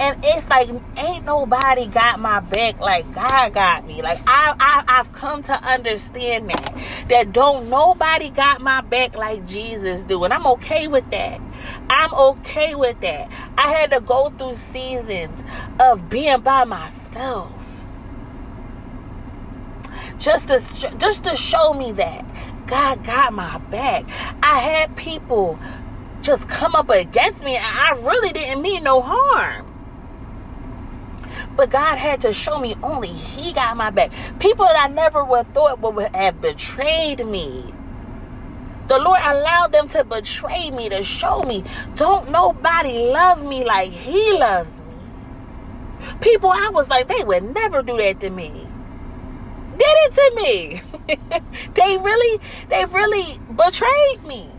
And 0.00 0.18
it's 0.24 0.48
like 0.48 0.70
ain't 0.96 1.26
nobody 1.26 1.86
got 1.86 2.20
my 2.20 2.40
back 2.40 2.80
like 2.80 3.12
God 3.14 3.52
got 3.52 3.86
me. 3.86 4.00
Like 4.00 4.18
I, 4.26 4.54
I 4.58 4.84
I've 4.88 5.12
come 5.12 5.42
to 5.42 5.52
understand 5.52 6.48
that. 6.48 6.74
That 7.10 7.32
don't 7.32 7.68
nobody 7.68 8.30
got 8.30 8.62
my 8.62 8.80
back 8.80 9.14
like 9.14 9.46
Jesus 9.46 10.02
do. 10.02 10.24
And 10.24 10.32
I'm 10.32 10.46
okay 10.46 10.88
with 10.88 11.08
that. 11.10 11.38
I'm 11.90 12.14
okay 12.14 12.74
with 12.74 12.98
that. 13.02 13.28
I 13.58 13.68
had 13.72 13.90
to 13.90 14.00
go 14.00 14.30
through 14.30 14.54
seasons 14.54 15.38
of 15.78 16.08
being 16.08 16.40
by 16.40 16.64
myself. 16.64 17.52
Just 20.18 20.48
to 20.48 20.60
just 20.96 21.24
to 21.24 21.36
show 21.36 21.74
me 21.74 21.92
that 21.92 22.24
God 22.66 23.04
got 23.04 23.34
my 23.34 23.58
back. 23.70 24.04
I 24.42 24.58
had 24.60 24.96
people 24.96 25.58
just 26.22 26.48
come 26.48 26.74
up 26.74 26.90
against 26.90 27.42
me 27.42 27.56
and 27.56 27.64
I 27.64 27.92
really 28.00 28.32
didn't 28.32 28.62
mean 28.62 28.84
no 28.84 29.00
harm. 29.00 29.66
But 31.56 31.70
God 31.70 31.96
had 31.96 32.22
to 32.22 32.32
show 32.32 32.58
me 32.58 32.76
only 32.82 33.08
He 33.08 33.52
got 33.52 33.76
my 33.76 33.90
back. 33.90 34.12
People 34.38 34.64
that 34.66 34.76
I 34.76 34.92
never 34.92 35.24
would 35.24 35.46
thought 35.48 35.80
would 35.80 36.14
have 36.14 36.40
betrayed 36.40 37.24
me. 37.26 37.74
The 38.88 38.98
Lord 38.98 39.20
allowed 39.22 39.72
them 39.72 39.86
to 39.88 40.04
betray 40.04 40.70
me, 40.70 40.88
to 40.88 41.04
show 41.04 41.42
me, 41.42 41.64
don't 41.94 42.30
nobody 42.30 43.10
love 43.10 43.44
me 43.44 43.64
like 43.64 43.90
He 43.90 44.32
loves 44.38 44.78
me. 44.78 44.84
People, 46.20 46.50
I 46.50 46.70
was 46.72 46.88
like, 46.88 47.08
they 47.08 47.22
would 47.22 47.54
never 47.54 47.82
do 47.82 47.96
that 47.98 48.20
to 48.20 48.30
me 48.30 48.66
did 49.80 49.96
it 50.04 50.14
to 50.14 50.42
me. 50.42 50.82
they 51.74 51.96
really, 51.96 52.40
they 52.68 52.84
really 52.84 53.40
betrayed 53.56 54.24
me. 54.26 54.50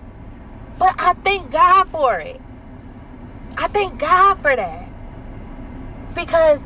But 0.82 0.96
I 1.00 1.13
thank 1.24 1.52
God 1.52 1.89
for 1.89 2.20
it. 2.20 2.41
I 3.58 3.67
thank 3.70 4.00
God 4.00 4.39
for 4.39 4.56
that. 4.56 4.89
Because 6.15 6.62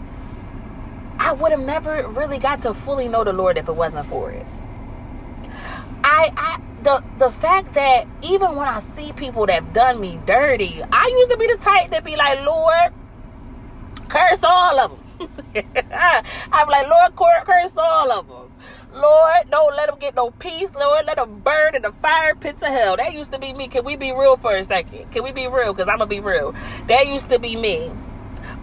I 1.20 1.34
would 1.34 1.52
have 1.52 1.62
never 1.62 2.08
really 2.10 2.40
got 2.40 2.62
to 2.64 2.74
fully 2.74 3.10
know 3.10 3.26
the 3.26 3.34
Lord 3.34 3.58
if 3.58 3.68
it 3.70 3.76
wasn't 3.76 4.08
for 4.08 4.32
it. 4.32 4.46
I, 5.92 6.32
I 6.38 6.60
the 6.84 7.04
the 7.20 7.32
fact 7.32 7.74
that 7.74 8.06
even 8.24 8.56
when 8.56 8.68
I 8.68 8.82
see 8.82 9.14
people 9.14 9.48
that 9.48 9.56
have 9.56 9.74
done 9.74 10.02
me 10.02 10.20
dirty, 10.26 10.82
I 10.92 11.16
used 11.20 11.32
to 11.32 11.38
be 11.38 11.48
the 11.48 11.58
type 11.64 11.92
that 11.92 12.06
be 12.06 12.16
like, 12.18 12.40
Lord, 12.46 12.94
curse 14.10 14.40
all 14.44 14.80
of 14.80 14.92
them. 14.92 15.30
I'm 16.54 16.70
like, 16.70 16.88
Lord, 16.90 17.16
curse 17.46 17.74
all 17.78 18.12
of 18.12 18.28
them. 18.28 18.45
Lord, 18.96 19.52
don't 19.52 19.76
let 19.76 19.90
them 19.90 20.00
get 20.00 20.16
no 20.16 20.32
peace. 20.32 20.72
Lord, 20.74 21.06
let 21.06 21.18
them 21.18 21.42
burn 21.42 21.76
in 21.76 21.82
the 21.82 21.94
fire 22.02 22.36
pits 22.36 22.62
of 22.64 22.70
hell. 22.70 22.98
That 22.98 23.14
used 23.14 23.32
to 23.34 23.40
be 23.40 23.54
me. 23.54 23.68
Can 23.68 23.86
we 23.86 23.98
be 23.98 24.14
real 24.14 24.38
for 24.38 24.56
a 24.56 24.64
second? 24.64 25.12
Can 25.12 25.24
we 25.24 25.34
be 25.34 25.48
real? 25.48 25.74
Because 25.74 25.90
I'm 25.90 25.98
going 25.98 26.10
to 26.10 26.16
be 26.16 26.22
real. 26.22 26.56
That 26.88 27.08
used 27.08 27.30
to 27.30 27.40
be 27.40 27.56
me. 27.58 27.92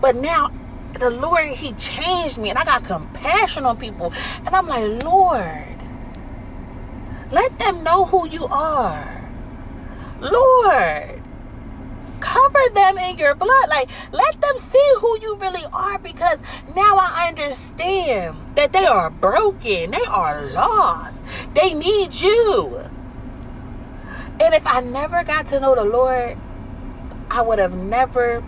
But 0.00 0.16
now, 0.16 0.50
the 0.98 1.10
Lord, 1.10 1.46
He 1.48 1.74
changed 1.74 2.38
me. 2.38 2.50
And 2.50 2.58
I 2.58 2.64
got 2.64 2.84
compassion 2.84 3.66
on 3.66 3.76
people. 3.76 4.12
And 4.46 4.54
I'm 4.54 4.68
like, 4.68 5.04
Lord, 5.04 5.76
let 7.30 7.58
them 7.58 7.84
know 7.84 8.06
who 8.06 8.28
you 8.28 8.46
are. 8.48 9.30
Lord, 10.20 11.21
cover 12.22 12.60
them 12.74 12.98
in 12.98 13.18
your 13.18 13.34
blood. 13.34 13.68
Like, 13.68 13.90
let 14.12 14.40
them 14.40 14.56
see 14.56 14.92
who 14.98 15.18
you 15.20 15.36
really 15.40 15.64
are 15.72 15.98
because 15.98 16.38
now 16.74 16.96
I 16.96 17.26
understand 17.28 18.36
that 18.54 18.72
they 18.72 18.86
are 18.86 19.10
broken, 19.10 19.90
they 19.90 20.06
are 20.08 20.42
lost, 20.46 21.20
they 21.54 21.74
need 21.74 22.14
you. 22.14 22.80
And 24.40 24.54
if 24.54 24.66
I 24.66 24.80
never 24.80 25.24
got 25.24 25.48
to 25.48 25.60
know 25.60 25.74
the 25.74 25.84
Lord, 25.84 26.38
I 27.30 27.42
would 27.42 27.58
have 27.58 27.74
never 27.74 28.42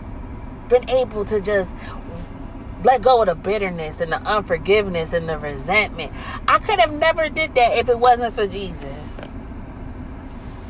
been 0.69 0.89
able 0.89 1.25
to 1.25 1.41
just 1.41 1.71
let 2.83 3.01
go 3.01 3.21
of 3.21 3.27
the 3.27 3.35
bitterness 3.35 3.99
and 3.99 4.11
the 4.11 4.21
unforgiveness 4.21 5.11
and 5.11 5.27
the 5.27 5.37
resentment. 5.37 6.13
I 6.47 6.59
could 6.59 6.79
have 6.79 6.91
never 6.93 7.29
did 7.29 7.55
that 7.55 7.77
if 7.77 7.89
it 7.89 7.99
wasn't 7.99 8.33
for 8.35 8.47
Jesus. 8.47 9.19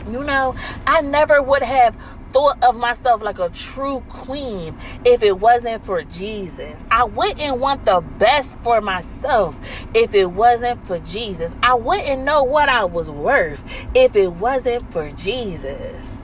You 0.08 0.24
know, 0.24 0.56
I 0.86 1.02
never 1.02 1.42
would 1.42 1.64
have 1.64 1.96
thought 2.36 2.62
of 2.66 2.76
myself 2.76 3.22
like 3.22 3.40
a 3.40 3.48
true 3.48 4.04
queen 4.10 4.78
if 5.06 5.24
it 5.24 5.40
wasn't 5.40 5.86
for 5.86 6.04
Jesus. 6.04 6.84
I 6.92 7.06
wouldn't 7.06 7.60
want 7.60 7.86
the 7.86 8.02
best 8.02 8.60
for 8.62 8.82
myself 8.82 9.58
if 9.94 10.14
it 10.14 10.26
wasn't 10.26 10.86
for 10.86 11.00
Jesus. 11.00 11.54
I 11.64 11.76
wouldn't 11.76 12.24
know 12.24 12.44
what 12.44 12.68
I 12.68 12.84
was 12.84 13.10
worth 13.10 13.64
if 13.94 14.18
it 14.18 14.34
wasn't 14.34 14.92
for 14.92 15.10
Jesus. 15.12 16.18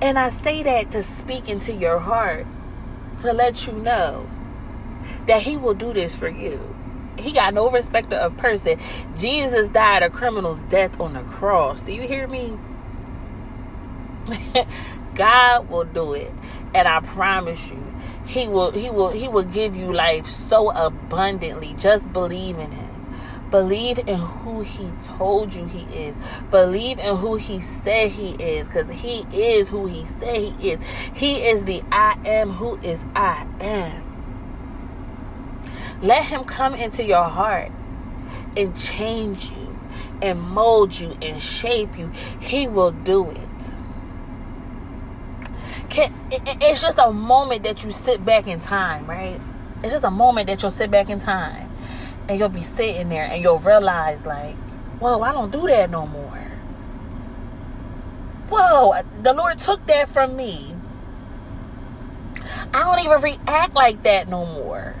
And 0.00 0.18
I 0.18 0.30
say 0.30 0.62
that 0.62 0.92
to 0.92 1.02
speak 1.02 1.46
into 1.46 1.74
your 1.74 1.98
heart, 1.98 2.46
to 3.20 3.34
let 3.34 3.66
you 3.66 3.74
know 3.74 4.26
that 5.26 5.42
He 5.42 5.58
will 5.58 5.74
do 5.74 5.92
this 5.92 6.16
for 6.16 6.28
you. 6.28 6.74
He 7.18 7.32
got 7.32 7.52
no 7.52 7.70
respect 7.70 8.14
of 8.14 8.34
person. 8.38 8.78
Jesus 9.18 9.68
died 9.68 10.02
a 10.02 10.08
criminal's 10.08 10.60
death 10.70 10.98
on 10.98 11.12
the 11.12 11.22
cross. 11.24 11.82
Do 11.82 11.92
you 11.92 12.08
hear 12.08 12.26
me? 12.26 12.56
God 15.14 15.68
will 15.68 15.84
do 15.84 16.14
it. 16.14 16.38
And 16.74 16.88
I 16.88 17.00
promise 17.00 17.70
you, 17.70 17.94
He 18.24 18.48
will 18.48 18.72
He 18.72 18.90
will 18.90 19.10
He 19.10 19.28
will 19.28 19.44
give 19.44 19.76
you 19.76 19.92
life 19.92 20.28
so 20.28 20.70
abundantly. 20.70 21.74
Just 21.74 22.12
believe 22.12 22.58
in 22.58 22.72
Him. 22.72 23.02
Believe 23.50 24.00
in 24.06 24.18
who 24.20 24.62
He 24.62 24.94
told 25.04 25.54
you 25.54 25.66
He 25.66 25.82
is. 25.82 26.18
Believe 26.50 26.98
in 27.00 27.16
who 27.16 27.36
He 27.36 27.60
said 27.60 28.12
He 28.12 28.32
is. 28.32 28.68
Because 28.68 28.90
He 28.90 29.26
is 29.32 29.68
who 29.68 29.86
He 29.86 30.06
said 30.06 30.38
He 30.40 30.70
is. 30.70 30.80
He 31.12 31.36
is 31.36 31.64
the 31.64 31.84
I 31.92 32.16
am 32.24 32.50
who 32.52 32.78
is 32.82 33.04
I 33.14 33.46
am. 33.60 34.04
Let 36.02 36.26
Him 36.26 36.44
come 36.44 36.74
into 36.74 37.04
your 37.04 37.24
heart 37.28 37.72
and 38.56 38.76
change 38.76 39.50
you 39.52 39.78
and 40.22 40.40
mold 40.40 40.98
you 40.98 41.16
and 41.22 41.42
shape 41.42 41.98
you. 41.98 42.12
He 42.38 42.68
will 42.68 42.92
do 42.92 43.30
it. 43.30 43.51
Can, 45.92 46.10
it's 46.30 46.80
just 46.80 46.98
a 46.98 47.12
moment 47.12 47.64
that 47.64 47.84
you 47.84 47.90
sit 47.90 48.24
back 48.24 48.46
in 48.46 48.60
time, 48.60 49.06
right? 49.06 49.38
It's 49.82 49.92
just 49.92 50.04
a 50.04 50.10
moment 50.10 50.46
that 50.46 50.62
you'll 50.62 50.70
sit 50.70 50.90
back 50.90 51.10
in 51.10 51.20
time 51.20 51.70
and 52.28 52.38
you'll 52.38 52.48
be 52.48 52.62
sitting 52.62 53.10
there 53.10 53.24
and 53.24 53.42
you'll 53.42 53.58
realize, 53.58 54.24
like, 54.24 54.56
whoa, 55.00 55.20
I 55.20 55.32
don't 55.32 55.50
do 55.50 55.66
that 55.66 55.90
no 55.90 56.06
more. 56.06 56.50
Whoa, 58.48 58.94
the 59.22 59.34
Lord 59.34 59.60
took 59.60 59.86
that 59.88 60.08
from 60.08 60.34
me. 60.34 60.74
I 62.72 62.80
don't 62.80 63.00
even 63.04 63.20
react 63.20 63.74
like 63.74 64.02
that 64.04 64.28
no 64.28 64.46
more. 64.46 64.96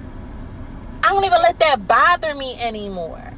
I 1.02 1.08
don't 1.08 1.24
even 1.24 1.40
let 1.40 1.58
that 1.60 1.88
bother 1.88 2.34
me 2.34 2.54
anymore. 2.60 3.32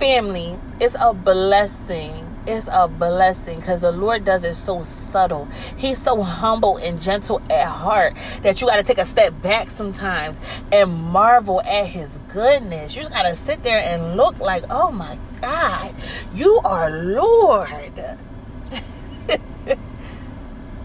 Family, 0.00 0.58
it's 0.80 0.96
a 0.98 1.14
blessing. 1.14 2.29
It's 2.46 2.68
a 2.72 2.88
blessing 2.88 3.60
because 3.60 3.80
the 3.80 3.92
Lord 3.92 4.24
does 4.24 4.44
it 4.44 4.54
so 4.54 4.82
subtle. 4.82 5.46
He's 5.76 6.02
so 6.02 6.22
humble 6.22 6.78
and 6.78 7.00
gentle 7.00 7.42
at 7.50 7.66
heart 7.66 8.14
that 8.42 8.60
you 8.60 8.66
got 8.66 8.76
to 8.76 8.82
take 8.82 8.98
a 8.98 9.06
step 9.06 9.40
back 9.42 9.70
sometimes 9.70 10.38
and 10.72 10.90
marvel 10.90 11.60
at 11.62 11.86
His 11.86 12.18
goodness. 12.32 12.96
You 12.96 13.02
just 13.02 13.12
got 13.12 13.24
to 13.24 13.36
sit 13.36 13.62
there 13.62 13.80
and 13.80 14.16
look 14.16 14.38
like, 14.38 14.64
oh 14.70 14.90
my 14.90 15.18
God, 15.40 15.94
you 16.34 16.60
are 16.64 16.90
Lord. 16.90 17.68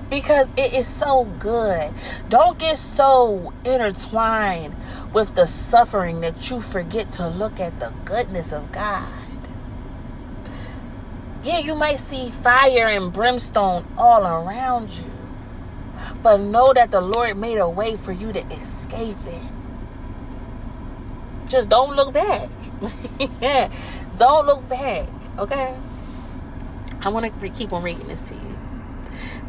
because 0.10 0.48
it 0.58 0.74
is 0.74 0.88
so 0.88 1.26
good. 1.40 1.92
Don't 2.30 2.60
get 2.60 2.78
so 2.78 3.54
intertwined 3.64 4.76
with 5.14 5.36
the 5.36 5.46
suffering 5.46 6.22
that 6.22 6.50
you 6.50 6.62
forget 6.62 7.12
to 7.14 7.28
look 7.28 7.60
at 7.60 7.80
the 7.80 7.92
goodness 8.04 8.52
of 8.52 8.72
God. 8.72 9.25
Yeah, 11.46 11.60
you 11.60 11.76
might 11.76 12.00
see 12.00 12.32
fire 12.32 12.88
and 12.88 13.14
brimstone 13.14 13.86
all 14.00 14.26
around 14.26 14.90
you, 14.92 15.12
but 16.24 16.38
know 16.40 16.74
that 16.74 16.90
the 16.90 17.02
Lord 17.02 17.38
made 17.38 17.60
a 17.60 17.70
way 17.70 17.98
for 17.98 18.12
you 18.12 18.34
to 18.34 18.40
escape 18.52 19.20
it. 19.28 19.44
Just 21.48 21.70
don't 21.70 21.96
look 21.96 22.14
back. 22.16 22.50
don't 24.18 24.48
look 24.48 24.68
back, 24.68 25.08
okay? 25.38 25.76
I 27.02 27.10
want 27.10 27.40
to 27.40 27.50
keep 27.52 27.74
on 27.74 27.84
reading 27.84 28.08
this 28.08 28.22
to 28.22 28.34
you. 28.34 28.55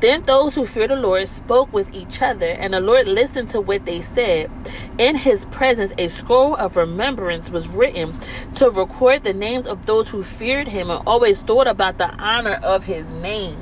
Then 0.01 0.25
those 0.25 0.55
who 0.55 0.67
feared 0.67 0.91
the 0.91 0.97
Lord 0.97 1.27
spoke 1.27 1.73
with 1.73 1.95
each 1.95 2.21
other, 2.21 2.47
and 2.47 2.75
the 2.75 2.81
Lord 2.81 3.09
listened 3.09 3.49
to 3.51 3.63
what 3.63 3.87
they 3.87 4.03
said. 4.03 4.51
In 4.99 5.17
his 5.17 5.47
presence, 5.47 5.93
a 5.97 6.09
scroll 6.09 6.55
of 6.55 6.77
remembrance 6.77 7.51
was 7.51 7.69
written 7.69 8.15
to 8.57 8.69
record 8.69 9.25
the 9.25 9.33
names 9.33 9.67
of 9.67 9.87
those 9.87 10.11
who 10.11 10.23
feared 10.23 10.69
him 10.69 10.91
and 10.91 11.03
always 11.07 11.41
thought 11.41 11.67
about 11.67 11.97
the 11.97 12.15
honor 12.23 12.59
of 12.63 12.85
his 12.85 13.11
name. 13.13 13.57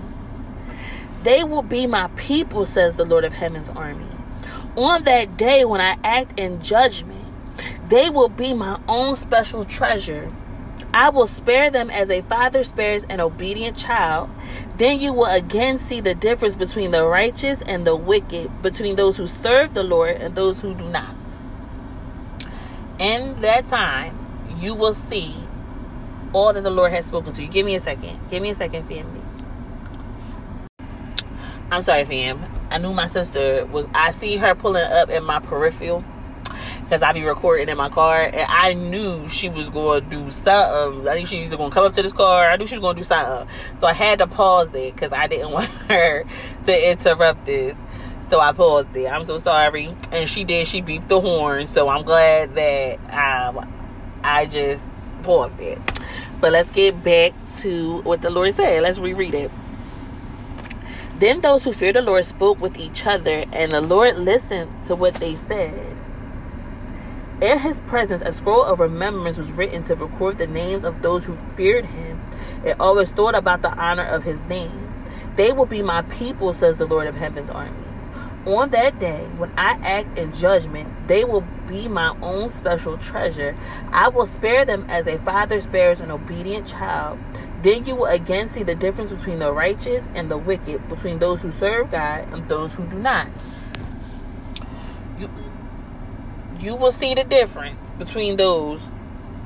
They 1.23 1.45
will 1.45 1.63
be 1.63 1.87
my 1.87 2.09
people, 2.17 2.67
says 2.67 2.97
the 2.97 3.05
Lord 3.05 3.25
of 3.25 3.33
heaven's 3.33 3.69
army. 3.71 4.07
On 4.77 5.05
that 5.05 5.37
day 5.37 5.65
when 5.65 5.81
I 5.81 5.97
act 6.03 6.39
in 6.41 6.61
judgment, 6.61 7.25
they 7.89 8.11
will 8.11 8.29
be 8.29 8.53
my 8.53 8.81
own 8.89 9.15
special 9.15 9.65
treasure 9.65 10.33
I 10.95 11.09
will 11.09 11.27
spare 11.27 11.73
them 11.73 11.91
as 11.91 12.09
a 12.09 12.23
father 12.23 12.63
spares 12.63 13.03
an 13.11 13.21
obedient 13.21 13.77
child. 13.77 14.31
Then 14.77 15.01
you 15.01 15.13
will 15.13 15.27
again 15.27 15.81
see 15.81 16.01
the 16.01 16.15
difference 16.15 16.55
between 16.55 16.93
the 16.93 17.05
righteous 17.05 17.61
and 17.63 17.85
the 17.85 17.97
wicked, 17.97 18.63
between 18.63 18.95
those 18.95 19.17
who 19.17 19.27
serve 19.27 19.75
the 19.75 19.83
Lord 19.83 20.19
and 20.19 20.37
those 20.37 20.61
who 20.61 20.73
do 20.73 20.89
not. 20.89 21.17
In 23.01 23.41
that 23.41 23.67
time, 23.67 24.17
you 24.61 24.77
will 24.77 24.95
see 24.95 25.35
all 26.33 26.53
that 26.53 26.63
the 26.63 26.71
Lord 26.71 26.93
has 26.93 27.07
spoken 27.07 27.33
to 27.33 27.43
you. 27.43 27.49
Give 27.49 27.67
me 27.67 27.75
a 27.75 27.81
second. 27.81 28.17
Give 28.31 28.41
me 28.41 28.51
a 28.51 28.55
second, 28.55 28.87
family. 28.87 29.21
I'm 31.73 31.83
sorry, 31.83 32.05
fam. 32.05 32.45
I 32.71 32.79
knew 32.79 32.93
my 32.93 33.09
sister 33.09 33.67
was. 33.67 33.87
I 33.95 34.13
see 34.13 34.37
her 34.37 34.55
pulling 34.55 34.85
up 34.85 35.11
in 35.11 35.25
my 35.25 35.41
peripheral 35.41 36.05
because 36.85 37.03
I 37.03 37.13
be 37.13 37.23
recording 37.23 37.69
in 37.69 37.77
my 37.77 37.89
car, 37.89 38.23
and 38.23 38.47
I 38.49 38.75
knew 38.75 39.27
she 39.29 39.49
was 39.49 39.71
going 39.71 40.05
to 40.05 40.11
do 40.11 40.31
something. 40.31 41.09
I 41.09 41.15
think 41.15 41.29
she 41.29 41.41
was 41.41 41.49
going 41.49 41.71
to 41.71 41.75
come 41.75 41.85
up 41.87 41.95
to 41.95 42.03
this 42.03 42.13
car. 42.13 42.51
I 42.51 42.57
knew 42.57 42.67
she 42.67 42.75
was 42.75 42.83
going 42.83 42.97
to 42.97 43.01
do 43.01 43.05
something, 43.05 43.49
so 43.79 43.87
I 43.87 43.95
had 43.95 44.19
to 44.19 44.27
pause 44.27 44.69
it 44.75 44.95
because 44.95 45.13
I 45.13 45.27
didn't 45.27 45.51
want 45.53 45.69
her 45.89 46.25
to 46.67 46.91
interrupt 46.91 47.47
this. 47.47 47.77
So 48.29 48.41
I 48.41 48.53
paused 48.53 48.97
it. 48.97 49.07
I'm 49.07 49.25
so 49.25 49.39
sorry, 49.39 49.95
and 50.13 50.29
she 50.29 50.45
did. 50.45 50.67
She 50.67 50.83
beeped 50.83 51.09
the 51.09 51.21
horn, 51.21 51.67
so 51.67 51.89
I'm 51.89 52.05
glad 52.05 52.55
that 52.55 52.99
um, 53.13 53.71
I 54.23 54.47
just 54.47 54.89
paused 55.23 55.61
it. 55.61 55.79
But 56.41 56.53
let's 56.53 56.71
get 56.71 57.03
back 57.03 57.33
to 57.61 58.03
what 58.03 58.23
the 58.23 58.31
Lord 58.31 58.55
said. 58.55 58.83
Let's 58.83 58.99
reread 58.99 59.35
it. 59.35 59.51
Then 61.19 61.41
those 61.41 61.65
who 61.65 61.73
feared 61.73 61.97
the 61.97 62.03
Lord 62.03 62.25
spoke 62.25 62.61
with 62.61 62.77
each 62.77 63.07
other, 63.07 63.45
and 63.53 63.73
the 63.73 63.81
Lord 63.81 64.17
listened 64.17 64.71
to 64.87 64.97
what 64.97 65.15
they 65.15 65.37
said. 65.37 65.94
In 67.41 67.59
his 67.59 67.81
presence, 67.81 68.23
a 68.23 68.33
scroll 68.33 68.65
of 68.65 68.79
remembrance 68.79 69.39
was 69.39 69.51
written 69.53 69.83
to 69.85 69.97
record 69.97 70.39
the 70.39 70.47
names 70.47 70.85
of 70.85 71.03
those 71.03 71.25
who 71.25 71.37
feared 71.57 71.85
him 71.85 72.21
and 72.65 72.81
always 72.81 73.11
thought 73.11 73.35
about 73.35 73.61
the 73.61 73.73
honor 73.73 74.05
of 74.05 74.23
his 74.23 74.41
name. 74.45 74.93
They 75.35 75.53
will 75.53 75.67
be 75.67 75.83
my 75.83 76.03
people, 76.03 76.53
says 76.53 76.77
the 76.77 76.87
Lord 76.87 77.09
of 77.09 77.17
heaven's 77.17 77.51
armies. 77.51 77.75
On 78.47 78.71
that 78.71 79.01
day, 79.01 79.27
when 79.37 79.51
I 79.57 79.73
act 79.83 80.17
in 80.17 80.33
judgment, 80.33 81.09
they 81.09 81.25
will 81.25 81.45
be 81.67 81.89
my 81.89 82.15
own 82.23 82.51
special 82.51 82.99
treasure. 82.99 83.57
I 83.91 84.09
will 84.09 84.27
spare 84.27 84.65
them 84.65 84.87
as 84.89 85.07
a 85.09 85.19
father 85.19 85.61
spares 85.61 86.01
an 86.01 86.13
obedient 86.13 86.69
child. 86.69 87.19
Then 87.63 87.85
you 87.85 87.97
will 87.97 88.07
again 88.07 88.49
see 88.49 88.63
the 88.63 88.75
difference 88.75 89.11
between 89.11 89.41
the 89.41 89.53
righteous 89.53 90.05
and 90.15 90.31
the 90.31 90.39
wicked, 90.39 90.89
between 90.89 91.19
those 91.19 91.43
who 91.43 91.51
serve 91.51 91.91
God 91.91 92.33
and 92.33 92.49
those 92.49 92.75
who 92.75 92.85
do 92.85 92.99
not 92.99 93.27
you 96.61 96.77
will 96.77 96.93
see 96.93 97.15
the 97.15 97.25
difference 97.25 97.93
between 97.99 98.37
those. 98.37 98.81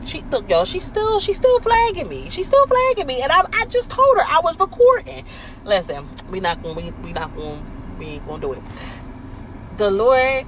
She 0.04 0.22
look, 0.30 0.50
y'all. 0.50 0.64
She's 0.64 0.84
still, 0.86 1.20
she's 1.20 1.36
still 1.36 1.60
flagging 1.60 2.08
me. 2.08 2.30
She's 2.30 2.46
still 2.46 2.66
flagging 2.66 3.06
me, 3.06 3.22
and 3.22 3.32
I, 3.32 3.40
I 3.40 3.66
just 3.70 3.90
told 3.90 4.16
her 4.16 4.24
I 4.24 4.40
was 4.44 4.58
recording. 4.60 5.24
Listen, 5.64 6.08
we 6.30 6.40
not 6.40 6.62
going, 6.62 6.76
we, 6.76 6.90
we 7.02 7.12
not 7.12 7.34
gonna 7.36 7.62
we 7.98 8.06
ain't 8.06 8.26
gonna 8.26 8.40
do 8.40 8.52
it. 8.54 8.62
The 9.76 9.90
Lord 9.90 10.46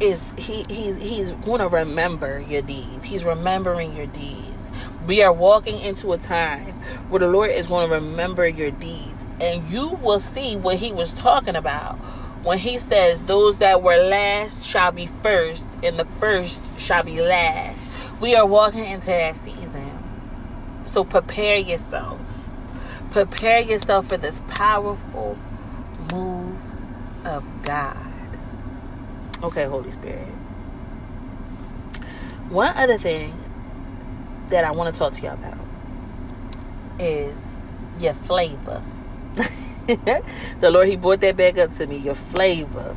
is 0.00 0.32
he 0.36 0.66
he's 0.68 0.96
he's 0.96 1.32
to 1.32 1.68
remember 1.68 2.40
your 2.40 2.62
deeds. 2.62 3.04
He's 3.04 3.24
remembering 3.24 3.94
your 3.94 4.06
deeds. 4.06 4.70
We 5.06 5.22
are 5.22 5.32
walking 5.32 5.80
into 5.80 6.12
a 6.12 6.18
time 6.18 6.74
where 7.08 7.20
the 7.20 7.28
Lord 7.28 7.50
is 7.50 7.68
to 7.68 7.74
remember 7.94 8.48
your 8.48 8.70
deeds 8.70 9.24
And 9.40 9.68
you 9.70 9.90
will 10.02 10.20
see 10.20 10.56
what 10.56 10.76
he 10.78 10.92
was 10.92 11.12
talking 11.12 11.56
about 11.56 11.98
when 12.42 12.58
he 12.58 12.78
says, 12.78 13.20
Those 13.22 13.58
that 13.58 13.82
were 13.82 13.98
last 13.98 14.66
shall 14.66 14.92
be 14.92 15.06
first, 15.06 15.66
and 15.82 15.98
the 15.98 16.06
first 16.06 16.62
shall 16.78 17.04
be 17.04 17.20
last. 17.22 17.84
We 18.20 18.36
are 18.36 18.46
walking 18.46 18.84
into 18.86 19.06
that 19.06 19.36
season. 19.36 19.92
So 20.86 21.04
prepare 21.04 21.56
yourself. 21.56 22.20
Prepare 23.10 23.60
yourself 23.60 24.06
for 24.08 24.16
this 24.18 24.40
powerful 24.48 25.38
move 26.12 26.62
of 27.24 27.44
God. 27.62 27.96
Okay, 29.42 29.64
Holy 29.64 29.92
Spirit. 29.92 30.28
One 32.48 32.72
other 32.76 32.98
thing 32.98 33.36
that 34.48 34.64
I 34.64 34.72
want 34.72 34.94
to 34.94 34.98
talk 34.98 35.14
to 35.14 35.22
y'all 35.26 35.34
about 35.34 35.68
is 36.98 37.40
your 37.98 38.14
flavor. 38.14 38.82
the 40.60 40.70
Lord, 40.70 40.88
He 40.88 40.96
brought 40.96 41.20
that 41.20 41.36
back 41.36 41.58
up 41.58 41.74
to 41.74 41.86
me, 41.86 41.96
your 41.96 42.14
flavor. 42.14 42.96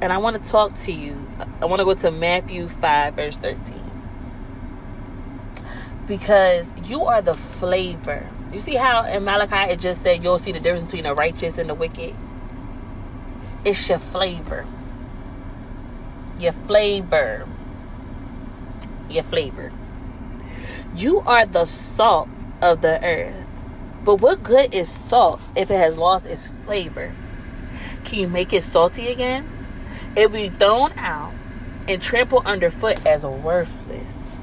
And 0.00 0.12
I 0.12 0.18
want 0.18 0.42
to 0.42 0.48
talk 0.50 0.76
to 0.78 0.92
you. 0.92 1.28
I 1.60 1.66
want 1.66 1.80
to 1.80 1.84
go 1.84 1.94
to 1.94 2.10
Matthew 2.10 2.68
5, 2.68 3.14
verse 3.14 3.36
13. 3.36 3.58
Because 6.06 6.72
you 6.84 7.04
are 7.04 7.20
the 7.20 7.34
flavor. 7.34 8.26
You 8.50 8.60
see 8.60 8.76
how 8.76 9.04
in 9.04 9.24
Malachi 9.24 9.72
it 9.72 9.80
just 9.80 10.02
said 10.02 10.22
you'll 10.22 10.38
see 10.38 10.52
the 10.52 10.60
difference 10.60 10.84
between 10.84 11.04
the 11.04 11.14
righteous 11.14 11.58
and 11.58 11.68
the 11.68 11.74
wicked? 11.74 12.14
It's 13.64 13.88
your 13.88 13.98
flavor. 13.98 14.66
Your 16.38 16.52
flavor. 16.52 17.46
Your 19.10 19.22
flavor. 19.24 19.70
You 20.94 21.20
are 21.20 21.44
the 21.44 21.66
salt 21.66 22.30
of 22.62 22.80
the 22.80 23.04
earth. 23.04 23.49
But 24.04 24.16
what 24.16 24.42
good 24.42 24.74
is 24.74 24.88
salt 24.88 25.40
if 25.54 25.70
it 25.70 25.76
has 25.76 25.98
lost 25.98 26.26
its 26.26 26.48
flavor? 26.64 27.12
Can 28.04 28.18
you 28.18 28.28
make 28.28 28.52
it 28.52 28.64
salty 28.64 29.08
again? 29.08 29.48
It 30.16 30.30
will 30.30 30.48
be 30.48 30.50
thrown 30.50 30.92
out 30.96 31.32
and 31.86 32.00
trampled 32.00 32.46
underfoot 32.46 33.04
as 33.06 33.24
worthless. 33.24 34.38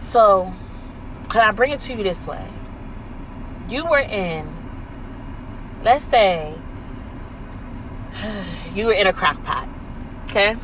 So, 0.00 0.52
can 1.28 1.40
I 1.40 1.50
bring 1.52 1.72
it 1.72 1.80
to 1.80 1.94
you 1.94 2.04
this 2.04 2.26
way? 2.26 2.46
You 3.68 3.86
were 3.86 3.98
in, 3.98 4.48
let's 5.82 6.04
say, 6.04 6.54
you 8.74 8.86
were 8.86 8.92
in 8.92 9.06
a 9.06 9.12
crock 9.12 9.42
pot, 9.42 9.68
okay? 10.24 10.56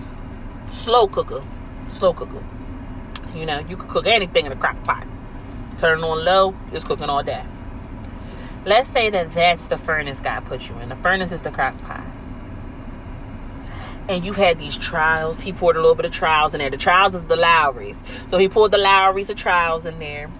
Slow 0.70 1.08
cooker, 1.08 1.42
slow 1.88 2.12
cooker. 2.12 2.44
You 3.34 3.46
know, 3.46 3.58
you 3.60 3.76
could 3.76 3.88
cook 3.88 4.06
anything 4.06 4.46
in 4.46 4.52
a 4.52 4.56
crock 4.56 4.82
pot. 4.84 5.06
Turn 5.80 6.04
on 6.04 6.22
low, 6.22 6.54
it's 6.74 6.84
cooking 6.84 7.08
all 7.08 7.22
day. 7.22 7.42
Let's 8.66 8.90
say 8.90 9.08
that 9.08 9.32
that's 9.32 9.64
the 9.68 9.78
furnace 9.78 10.20
God 10.20 10.44
put 10.44 10.68
you 10.68 10.78
in. 10.78 10.90
The 10.90 10.96
furnace 10.96 11.32
is 11.32 11.40
the 11.40 11.50
crock 11.50 11.78
pot. 11.78 12.04
And 14.06 14.22
you've 14.22 14.36
had 14.36 14.58
these 14.58 14.76
trials. 14.76 15.40
He 15.40 15.54
poured 15.54 15.76
a 15.76 15.80
little 15.80 15.94
bit 15.94 16.04
of 16.04 16.12
trials 16.12 16.52
in 16.52 16.58
there. 16.58 16.68
The 16.68 16.76
trials 16.76 17.14
is 17.14 17.24
the 17.24 17.36
Lawry's. 17.36 18.02
So 18.28 18.36
he 18.36 18.46
poured 18.46 18.72
the 18.72 18.78
Lawry's 18.78 19.30
of 19.30 19.36
trials 19.36 19.86
in 19.86 19.98
there. 19.98 20.30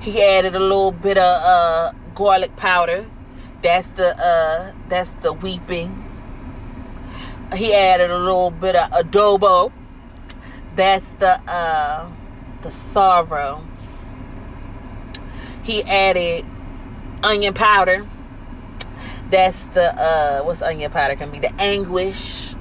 He 0.00 0.20
added 0.24 0.56
a 0.56 0.58
little 0.58 0.90
bit 0.90 1.16
of 1.16 1.42
uh, 1.44 1.92
garlic 2.16 2.56
powder. 2.56 3.06
That's 3.62 3.90
the 3.90 4.18
uh, 4.18 4.72
that's 4.88 5.12
the 5.20 5.32
weeping. 5.32 6.04
He 7.54 7.72
added 7.72 8.10
a 8.10 8.18
little 8.18 8.50
bit 8.50 8.74
of 8.74 8.90
adobo. 8.90 9.70
That's 10.74 11.12
the 11.12 11.40
uh, 11.48 12.10
the 12.62 12.70
sorrow. 12.70 13.64
He 15.62 15.82
added 15.84 16.44
onion 17.22 17.54
powder. 17.54 18.06
That's 19.30 19.66
the 19.66 19.94
uh 19.94 20.42
what's 20.42 20.62
onion 20.62 20.90
powder 20.90 21.16
can 21.16 21.30
be 21.30 21.38
the 21.38 21.52
anguish. 21.60 22.54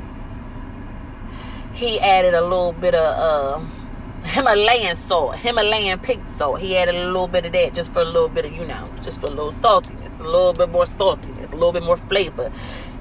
He 1.73 1.99
added 1.99 2.33
a 2.33 2.41
little 2.41 2.73
bit 2.73 2.95
of 2.95 3.63
uh, 3.63 4.27
Himalayan 4.27 4.95
salt, 4.95 5.35
Himalayan 5.35 5.99
pink 5.99 6.23
salt. 6.37 6.59
He 6.59 6.75
added 6.75 6.95
a 6.95 7.05
little 7.05 7.27
bit 7.27 7.45
of 7.45 7.53
that 7.53 7.75
just 7.75 7.93
for 7.93 7.99
a 7.99 8.05
little 8.05 8.29
bit 8.29 8.45
of 8.45 8.51
you 8.51 8.65
know, 8.65 8.91
just 9.01 9.21
for 9.21 9.27
a 9.27 9.29
little 9.29 9.53
saltiness, 9.53 10.19
a 10.19 10.23
little 10.23 10.53
bit 10.53 10.69
more 10.69 10.85
saltiness, 10.85 11.51
a 11.51 11.55
little 11.55 11.71
bit 11.71 11.83
more 11.83 11.97
flavor. 11.97 12.51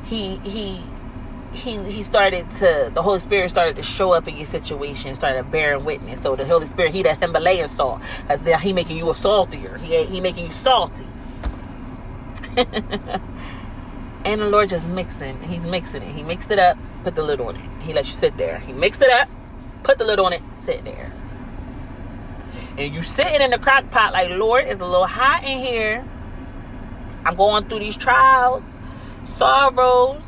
He 0.04 0.36
he 0.44 0.84
he 1.52 1.82
he 1.90 2.02
started 2.02 2.50
to 2.52 2.90
the 2.94 3.02
Holy 3.02 3.18
Spirit 3.18 3.50
started 3.50 3.76
to 3.76 3.82
show 3.82 4.12
up 4.12 4.28
in 4.28 4.36
your 4.36 4.46
situation, 4.46 5.14
started 5.14 5.50
bearing 5.50 5.84
witness. 5.84 6.22
So 6.22 6.36
the 6.36 6.44
Holy 6.44 6.66
Spirit, 6.66 6.92
he 6.92 7.02
that 7.02 7.22
Himalayan 7.22 7.68
salt, 7.68 8.00
as 8.28 8.40
he 8.62 8.72
making 8.72 8.96
you 8.96 9.10
a 9.10 9.16
saltier. 9.16 9.78
He 9.78 10.04
he 10.04 10.20
making 10.20 10.46
you 10.46 10.52
salty. 10.52 11.06
and 12.56 14.40
the 14.40 14.48
Lord 14.48 14.68
just 14.68 14.88
mixing. 14.88 15.40
He's 15.42 15.62
mixing 15.62 16.02
it. 16.02 16.14
He 16.14 16.22
mixed 16.22 16.50
it 16.50 16.58
up, 16.58 16.78
put 17.04 17.14
the 17.14 17.22
lid 17.22 17.40
on 17.40 17.56
it. 17.56 17.82
He 17.82 17.92
let 17.92 18.06
you 18.06 18.12
sit 18.12 18.36
there. 18.36 18.58
He 18.58 18.72
mixed 18.72 19.02
it 19.02 19.10
up, 19.10 19.28
put 19.82 19.98
the 19.98 20.04
lid 20.04 20.18
on 20.18 20.32
it, 20.32 20.42
sit 20.52 20.84
there. 20.84 21.12
And 22.78 22.94
you 22.94 23.02
sitting 23.02 23.40
in 23.40 23.50
the 23.50 23.58
crock 23.58 23.90
pot 23.90 24.12
like, 24.12 24.30
Lord, 24.30 24.66
it's 24.66 24.80
a 24.80 24.84
little 24.84 25.06
hot 25.06 25.44
in 25.44 25.58
here. 25.58 26.04
I'm 27.24 27.36
going 27.36 27.68
through 27.68 27.80
these 27.80 27.96
trials, 27.96 28.62
sorrows, 29.24 30.22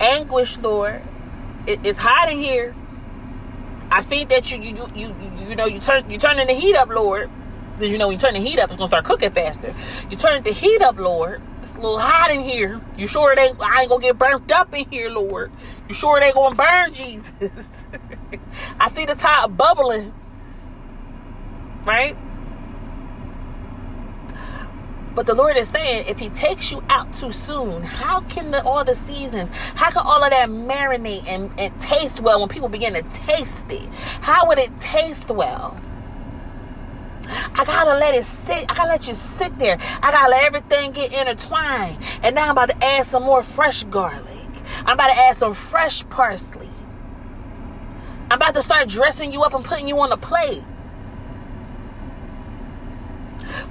anguish, 0.00 0.58
Lord. 0.58 1.02
It, 1.66 1.80
it's 1.84 1.98
hot 1.98 2.30
in 2.30 2.38
here. 2.38 2.74
I 3.90 4.00
see 4.02 4.24
that 4.24 4.50
you 4.50 4.58
you 4.60 4.86
you 4.94 5.08
you, 5.08 5.48
you 5.48 5.56
know 5.56 5.66
you 5.66 5.80
turn 5.80 6.10
you 6.10 6.18
turning 6.18 6.46
the 6.46 6.54
heat 6.54 6.76
up, 6.76 6.88
Lord. 6.88 7.30
Because 7.74 7.90
you 7.90 7.98
know 7.98 8.08
when 8.08 8.16
you 8.16 8.20
turn 8.20 8.34
the 8.34 8.40
heat 8.40 8.58
up, 8.58 8.68
it's 8.70 8.76
gonna 8.76 8.88
start 8.88 9.04
cooking 9.04 9.30
faster. 9.30 9.74
You 10.10 10.16
turn 10.16 10.42
the 10.42 10.52
heat 10.52 10.82
up, 10.82 10.98
Lord. 10.98 11.42
It's 11.62 11.74
a 11.74 11.76
little 11.76 11.98
hot 11.98 12.30
in 12.30 12.42
here. 12.42 12.80
You 12.96 13.06
sure 13.06 13.32
it 13.32 13.38
ain't 13.38 13.60
I 13.62 13.82
ain't 13.82 13.90
gonna 13.90 14.02
get 14.02 14.18
burnt 14.18 14.50
up 14.52 14.74
in 14.74 14.88
here, 14.90 15.10
Lord. 15.10 15.50
You 15.88 15.94
sure 15.94 16.18
it 16.18 16.24
ain't 16.24 16.34
gonna 16.34 16.54
burn, 16.54 16.94
Jesus. 16.94 17.32
I 18.78 18.88
see 18.90 19.06
the 19.06 19.14
top 19.14 19.56
bubbling. 19.56 20.12
Right? 21.84 22.16
But 25.14 25.26
the 25.26 25.34
Lord 25.34 25.56
is 25.56 25.68
saying, 25.68 26.06
if 26.08 26.18
He 26.18 26.28
takes 26.30 26.70
you 26.70 26.82
out 26.88 27.12
too 27.12 27.32
soon, 27.32 27.82
how 27.82 28.20
can 28.22 28.50
the, 28.52 28.62
all 28.62 28.84
the 28.84 28.94
seasons, 28.94 29.50
how 29.74 29.90
can 29.90 30.02
all 30.04 30.22
of 30.22 30.30
that 30.30 30.48
marinate 30.48 31.26
and, 31.26 31.50
and 31.58 31.78
taste 31.80 32.20
well 32.20 32.40
when 32.40 32.48
people 32.48 32.68
begin 32.68 32.94
to 32.94 33.02
taste 33.26 33.64
it? 33.70 33.88
How 34.20 34.46
would 34.48 34.58
it 34.58 34.70
taste 34.80 35.28
well? 35.28 35.76
I 37.30 37.64
gotta 37.64 37.94
let 37.98 38.14
it 38.14 38.24
sit. 38.24 38.64
I 38.68 38.74
gotta 38.74 38.88
let 38.88 39.06
you 39.06 39.14
sit 39.14 39.56
there. 39.58 39.78
I 40.02 40.10
gotta 40.10 40.30
let 40.30 40.44
everything 40.44 40.92
get 40.92 41.12
intertwined. 41.12 41.98
And 42.22 42.34
now 42.34 42.44
I'm 42.44 42.52
about 42.52 42.70
to 42.70 42.84
add 42.84 43.06
some 43.06 43.22
more 43.22 43.42
fresh 43.42 43.84
garlic. 43.84 44.26
I'm 44.84 44.94
about 44.94 45.08
to 45.08 45.18
add 45.18 45.36
some 45.36 45.54
fresh 45.54 46.08
parsley. 46.08 46.68
I'm 48.30 48.38
about 48.38 48.54
to 48.54 48.62
start 48.62 48.88
dressing 48.88 49.32
you 49.32 49.42
up 49.42 49.54
and 49.54 49.64
putting 49.64 49.88
you 49.88 49.98
on 50.00 50.12
a 50.12 50.16
plate. 50.16 50.62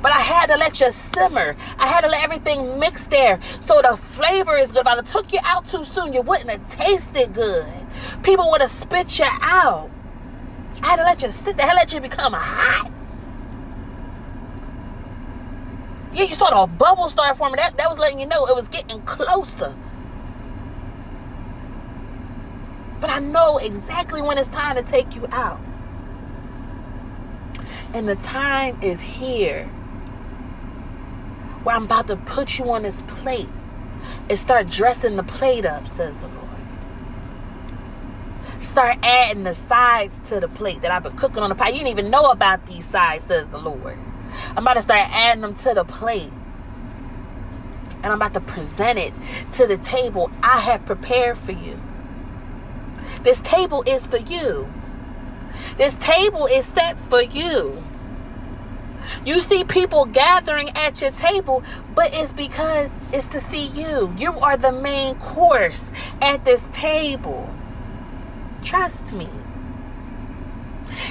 But 0.02 0.12
I 0.12 0.22
had 0.22 0.48
to 0.48 0.58
let 0.58 0.80
you 0.80 0.92
simmer. 0.92 1.56
I 1.78 1.88
had 1.88 2.02
to 2.02 2.08
let 2.08 2.24
everything 2.24 2.80
mix 2.80 3.06
there 3.06 3.40
so 3.62 3.82
the 3.82 3.98
flavor 3.98 4.56
is 4.56 4.72
good. 4.72 4.82
If 4.82 4.88
I 4.88 5.02
took 5.02 5.34
you 5.34 5.40
out 5.46 5.68
too 5.68 5.84
soon, 5.84 6.14
you 6.14 6.22
wouldn't 6.22 6.50
have 6.50 6.70
tasted 6.70 7.34
good. 7.34 7.66
People 8.24 8.50
would 8.52 8.62
have 8.62 8.72
spit 8.72 9.20
you 9.20 9.26
out. 9.42 9.90
I 10.82 10.88
had 10.88 10.96
to 10.98 11.04
let 11.04 11.22
you 11.22 11.30
sit 11.30 11.58
there. 11.58 11.68
I 11.68 11.74
let 11.74 11.92
you 11.94 12.00
become 12.00 12.34
hot. 12.34 12.92
Yeah, 16.14 16.24
you 16.24 16.36
saw 16.36 16.66
the 16.66 16.72
bubble 16.72 17.08
start 17.10 17.38
forming. 17.38 17.58
That, 17.58 17.78
that 17.78 17.90
was 17.90 18.00
letting 18.00 18.20
you 18.20 18.26
know 18.26 18.46
it 18.48 18.56
was 18.56 18.68
getting 18.70 19.02
closer. 19.02 19.76
But 23.00 23.10
I 23.10 23.20
know 23.20 23.58
exactly 23.58 24.22
when 24.22 24.38
it's 24.38 24.50
time 24.50 24.76
to 24.76 24.84
take 24.84 25.16
you 25.16 25.28
out. 25.32 25.60
And 27.94 28.08
the 28.08 28.16
time 28.16 28.82
is 28.82 29.00
here 29.00 29.70
where 31.64 31.76
I'm 31.76 31.84
about 31.84 32.08
to 32.08 32.16
put 32.16 32.58
you 32.58 32.72
on 32.72 32.84
this 32.84 33.02
plate 33.04 33.50
and 34.30 34.40
start 34.40 34.70
dressing 34.70 35.16
the 35.16 35.24
plate 35.24 35.66
up, 35.66 35.88
says 35.88 36.16
the 36.18 36.28
Lord. 36.28 36.40
Start 38.62 38.98
adding 39.04 39.44
the 39.44 39.54
sides 39.54 40.18
to 40.30 40.40
the 40.40 40.48
plate 40.48 40.82
that 40.82 40.92
I've 40.92 41.04
been 41.04 41.16
cooking 41.18 41.40
on 41.40 41.50
the 41.50 41.56
pot. 41.56 41.74
You 41.74 41.80
didn't 41.80 41.92
even 41.92 42.10
know 42.10 42.26
about 42.26 42.66
these 42.66 42.86
sides, 42.86 43.26
says 43.26 43.48
the 43.48 43.58
Lord. 43.58 43.98
I'm 44.52 44.60
about 44.60 44.76
to 44.76 44.82
start 44.82 45.10
adding 45.12 45.42
them 45.42 45.56
to 45.56 45.74
the 45.74 45.84
plate. 45.84 46.32
And 48.02 48.06
I'm 48.06 48.14
about 48.14 48.34
to 48.36 48.42
present 48.42 49.00
it 49.00 49.14
to 49.54 49.68
the 49.68 49.78
table 49.78 50.32
I 50.42 50.60
have 50.60 50.86
prepared 50.86 51.38
for 51.38 51.52
you. 51.52 51.82
This 53.24 53.42
table 53.42 53.84
is 53.86 54.06
for 54.06 54.18
you. 54.18 54.68
This 55.78 55.96
table 55.96 56.46
is 56.46 56.66
set 56.66 56.98
for 57.06 57.22
you. 57.22 57.84
You 59.26 59.42
see 59.42 59.64
people 59.64 60.06
gathering 60.06 60.70
at 60.76 61.02
your 61.02 61.12
table, 61.12 61.64
but 61.96 62.10
it's 62.14 62.34
because 62.34 62.94
it's 63.12 63.26
to 63.28 63.42
see 63.42 63.68
you. 63.68 64.14
You 64.18 64.40
are 64.40 64.58
the 64.58 64.72
main 64.72 65.16
course 65.16 65.86
at 66.22 66.46
this 66.46 66.68
table. 66.72 67.50
Trust 68.64 69.14
me. 69.14 69.26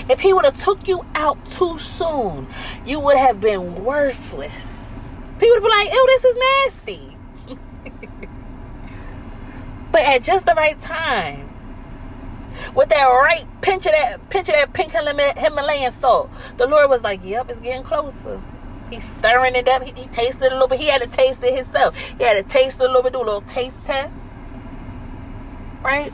If 0.08 0.20
he 0.20 0.32
would 0.32 0.44
have 0.44 0.58
took 0.58 0.88
you 0.88 1.04
out 1.14 1.38
too 1.52 1.78
soon, 1.78 2.48
you 2.84 3.00
would 3.00 3.16
have 3.16 3.40
been 3.40 3.84
worthless. 3.84 4.96
People 5.38 5.56
would 5.56 5.62
be 5.62 5.68
like, 5.68 5.92
ew, 5.92 6.06
this 6.06 6.24
is 6.24 6.36
nasty. 6.36 7.16
but 9.92 10.02
at 10.02 10.22
just 10.22 10.46
the 10.46 10.54
right 10.54 10.80
time, 10.80 11.47
with 12.74 12.88
that 12.88 13.04
right 13.04 13.46
pinch 13.60 13.86
of 13.86 13.92
that 13.92 14.30
pinch 14.30 14.48
of 14.48 14.54
that 14.54 14.72
pink 14.72 14.92
Himalayan 14.92 15.92
salt, 15.92 16.30
the 16.56 16.66
Lord 16.66 16.90
was 16.90 17.02
like, 17.02 17.20
Yep, 17.24 17.50
it's 17.50 17.60
getting 17.60 17.82
closer. 17.84 18.42
He's 18.90 19.04
stirring 19.04 19.54
it 19.54 19.68
up. 19.68 19.82
He, 19.82 19.92
he 19.92 20.06
tasted 20.08 20.50
a 20.50 20.54
little 20.54 20.68
bit. 20.68 20.80
He 20.80 20.86
had 20.86 21.02
to 21.02 21.08
taste 21.08 21.44
it 21.44 21.54
himself. 21.54 21.94
He 21.96 22.24
had 22.24 22.42
to 22.42 22.42
taste 22.42 22.80
a 22.80 22.84
little 22.84 23.02
bit, 23.02 23.12
do 23.12 23.18
a 23.18 23.20
little 23.20 23.42
taste 23.42 23.84
test. 23.84 24.18
Right? 25.82 26.12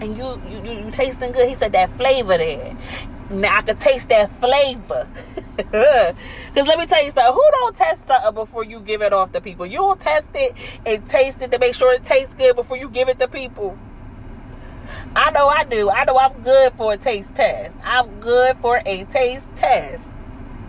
and 0.00 0.16
you 0.16 0.40
you 0.48 0.62
you, 0.64 0.84
you 0.84 0.90
tasting 0.90 1.32
good. 1.32 1.48
He 1.48 1.54
said 1.54 1.72
that 1.72 1.90
flavor 1.92 2.36
there. 2.38 2.76
Now 3.30 3.58
I 3.58 3.62
can 3.62 3.76
taste 3.76 4.08
that 4.08 4.30
flavor. 4.40 5.08
Because 6.56 6.68
let 6.68 6.78
me 6.78 6.86
tell 6.86 7.02
you 7.04 7.10
something. 7.10 7.34
Who 7.34 7.42
don't 7.50 7.76
test 7.76 8.06
something 8.06 8.34
before 8.34 8.64
you 8.64 8.80
give 8.80 9.02
it 9.02 9.12
off 9.12 9.32
to 9.32 9.40
people? 9.42 9.66
You 9.66 9.78
don't 9.78 10.00
test 10.00 10.28
it 10.34 10.54
and 10.86 11.06
taste 11.06 11.42
it 11.42 11.52
to 11.52 11.58
make 11.58 11.74
sure 11.74 11.92
it 11.92 12.04
tastes 12.04 12.32
good 12.34 12.56
before 12.56 12.78
you 12.78 12.88
give 12.88 13.08
it 13.10 13.18
to 13.18 13.28
people. 13.28 13.78
I 15.14 15.30
know 15.30 15.48
I 15.48 15.64
do. 15.64 15.90
I 15.90 16.04
know 16.04 16.18
I'm 16.18 16.42
good 16.42 16.72
for 16.74 16.92
a 16.92 16.96
taste 16.96 17.34
test. 17.34 17.76
I'm 17.84 18.20
good 18.20 18.56
for 18.58 18.82
a 18.84 19.04
taste 19.04 19.48
test. 19.56 20.08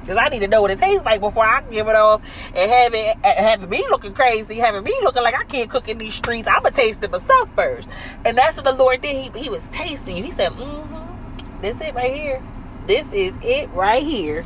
Because 0.01 0.17
I 0.17 0.30
need 0.30 0.39
to 0.39 0.47
know 0.47 0.62
what 0.62 0.71
it 0.71 0.80
tastes 0.80 1.03
like 1.03 1.19
before 1.19 1.45
I 1.45 1.62
give 1.69 1.88
it 1.89 1.95
off 1.95 2.21
and 2.56 2.71
have 2.71 2.93
it 2.93 3.17
having 3.25 3.69
me 3.69 3.86
looking 3.89 4.13
crazy, 4.13 4.56
having 4.56 4.84
me 4.84 4.95
looking 5.03 5.21
like 5.21 5.36
I 5.36 5.43
can't 5.43 5.69
cook 5.69 5.89
in 5.89 5.97
these 5.97 6.15
streets. 6.15 6.47
I'ma 6.47 6.69
taste 6.69 7.03
it 7.03 7.12
myself 7.12 7.53
first. 7.56 7.89
And 8.23 8.38
that's 8.38 8.56
what 8.56 8.63
the 8.63 8.71
Lord 8.71 9.01
did. 9.01 9.36
He, 9.36 9.41
he 9.41 9.49
was 9.49 9.67
tasting. 9.73 10.23
He 10.23 10.32
said, 10.32 10.53
mm-hmm. 10.53 11.62
This 11.62 11.75
it 11.82 11.95
right 11.95 12.13
here. 12.13 12.41
This 12.86 13.12
is 13.12 13.34
it 13.41 13.69
right 13.71 14.03
here. 14.03 14.45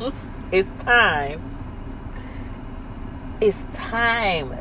it's 0.52 0.70
time. 0.82 1.42
It's 3.40 3.64
time. 3.72 4.58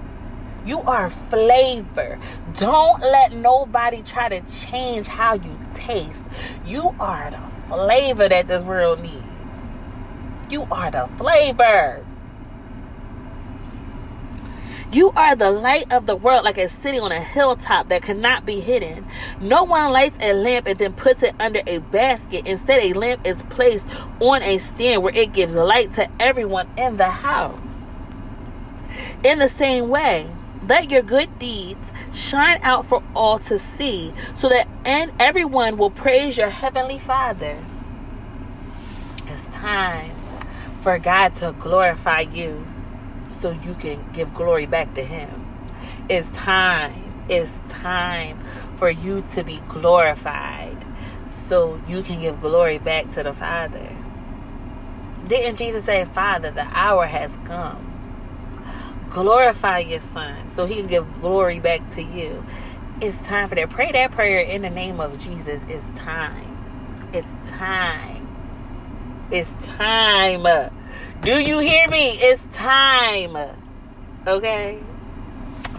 You 0.65 0.81
are 0.81 1.09
flavor. 1.09 2.19
Don't 2.57 3.01
let 3.01 3.33
nobody 3.33 4.03
try 4.03 4.29
to 4.29 4.41
change 4.51 5.07
how 5.07 5.35
you 5.35 5.57
taste. 5.73 6.25
You 6.65 6.95
are 6.99 7.31
the 7.31 7.41
flavor 7.67 8.27
that 8.29 8.47
this 8.47 8.63
world 8.63 9.01
needs. 9.01 9.71
You 10.49 10.67
are 10.71 10.91
the 10.91 11.09
flavor. 11.17 12.05
You 14.91 15.11
are 15.15 15.35
the 15.35 15.51
light 15.51 15.93
of 15.93 16.07
the 16.07 16.15
world, 16.15 16.45
like 16.45 16.57
a 16.57 16.67
city 16.67 16.97
on 16.97 17.11
a 17.11 17.19
hilltop 17.19 17.89
that 17.89 18.01
cannot 18.01 18.43
be 18.43 18.59
hidden. 18.59 19.05
No 19.39 19.63
one 19.63 19.91
lights 19.91 20.17
a 20.19 20.33
lamp 20.33 20.65
and 20.65 20.79
then 20.79 20.93
puts 20.93 21.21
it 21.21 21.35
under 21.39 21.61
a 21.67 21.77
basket. 21.77 22.47
Instead, 22.47 22.81
a 22.81 22.93
lamp 22.93 23.25
is 23.25 23.43
placed 23.43 23.85
on 24.19 24.41
a 24.41 24.57
stand 24.57 25.03
where 25.03 25.15
it 25.15 25.31
gives 25.31 25.53
light 25.53 25.93
to 25.93 26.09
everyone 26.19 26.67
in 26.75 26.97
the 26.97 27.09
house. 27.09 27.93
In 29.23 29.37
the 29.37 29.47
same 29.47 29.89
way, 29.89 30.27
let 30.69 30.91
your 30.91 31.01
good 31.01 31.39
deeds 31.39 31.91
shine 32.13 32.59
out 32.61 32.85
for 32.85 33.03
all 33.15 33.39
to 33.39 33.59
see, 33.59 34.13
so 34.35 34.47
that 34.49 34.67
and 34.85 35.11
everyone 35.19 35.77
will 35.77 35.89
praise 35.89 36.37
your 36.37 36.49
heavenly 36.49 36.99
Father. 36.99 37.57
It's 39.27 39.45
time 39.47 40.15
for 40.81 40.99
God 40.99 41.35
to 41.37 41.53
glorify 41.59 42.21
you 42.21 42.65
so 43.29 43.51
you 43.51 43.73
can 43.75 44.03
give 44.13 44.33
glory 44.33 44.67
back 44.67 44.93
to 44.93 45.03
Him. 45.03 45.45
It's 46.07 46.29
time. 46.29 47.05
It's 47.27 47.59
time 47.69 48.39
for 48.75 48.89
you 48.89 49.23
to 49.33 49.43
be 49.43 49.61
glorified 49.67 50.77
so 51.47 51.81
you 51.87 52.03
can 52.03 52.21
give 52.21 52.41
glory 52.41 52.79
back 52.79 53.11
to 53.11 53.23
the 53.23 53.33
Father. 53.33 53.95
Didn't 55.27 55.57
Jesus 55.57 55.85
say, 55.85 56.05
Father, 56.05 56.51
the 56.51 56.65
hour 56.71 57.05
has 57.05 57.37
come? 57.45 57.88
Glorify 59.09 59.79
your 59.79 59.99
Son 60.01 60.47
so 60.47 60.65
He 60.65 60.75
can 60.75 60.87
give 60.87 61.21
glory 61.21 61.59
back 61.59 61.87
to 61.91 62.03
you. 62.03 62.43
It's 63.01 63.17
time 63.27 63.49
for 63.49 63.55
that. 63.55 63.69
Pray 63.69 63.91
that 63.91 64.11
prayer 64.11 64.41
in 64.41 64.61
the 64.61 64.69
name 64.69 64.99
of 64.99 65.17
Jesus. 65.17 65.65
It's 65.69 65.87
time. 65.89 66.57
It's 67.13 67.29
time. 67.49 68.27
It's 69.31 69.53
time. 69.77 70.71
Do 71.21 71.39
you 71.39 71.59
hear 71.59 71.87
me? 71.87 72.11
It's 72.11 72.43
time. 72.53 73.37
Okay? 74.27 74.79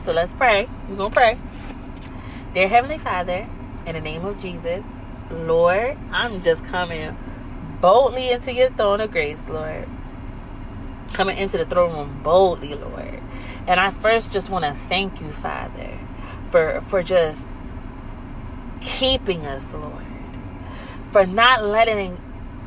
So 0.02 0.12
let's 0.12 0.32
pray. 0.34 0.68
We're 0.88 0.96
going 0.96 1.10
to 1.10 1.16
pray. 1.16 1.38
Dear 2.54 2.68
Heavenly 2.68 2.98
Father, 2.98 3.48
in 3.86 3.94
the 3.94 4.00
name 4.00 4.24
of 4.24 4.40
Jesus, 4.40 4.84
Lord, 5.30 5.96
I'm 6.10 6.40
just 6.42 6.64
coming 6.64 7.16
boldly 7.80 8.30
into 8.32 8.52
your 8.52 8.70
throne 8.70 9.00
of 9.00 9.10
grace, 9.10 9.48
Lord. 9.48 9.88
Coming 11.12 11.38
into 11.38 11.58
the 11.58 11.66
throne 11.66 11.92
room 11.92 12.20
boldly, 12.22 12.74
Lord. 12.74 13.19
And 13.66 13.78
I 13.78 13.90
first 13.90 14.32
just 14.32 14.50
want 14.50 14.64
to 14.64 14.74
thank 14.74 15.20
you, 15.20 15.30
Father, 15.30 15.98
for 16.50 16.80
for 16.82 17.02
just 17.02 17.46
keeping 18.80 19.46
us, 19.46 19.72
Lord. 19.72 20.04
For 21.12 21.26
not 21.26 21.64
letting 21.64 22.18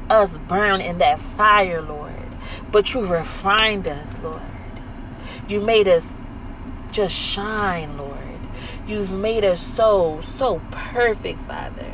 us 0.09 0.37
burn 0.37 0.81
in 0.81 0.99
that 0.99 1.19
fire, 1.19 1.81
Lord. 1.81 2.13
But 2.71 2.93
you 2.93 3.05
refined 3.05 3.87
us, 3.87 4.17
Lord. 4.19 4.41
You 5.47 5.61
made 5.61 5.87
us 5.87 6.09
just 6.91 7.15
shine, 7.15 7.97
Lord. 7.97 8.19
You've 8.87 9.13
made 9.13 9.43
us 9.43 9.61
so, 9.75 10.21
so 10.37 10.61
perfect, 10.71 11.39
Father. 11.41 11.91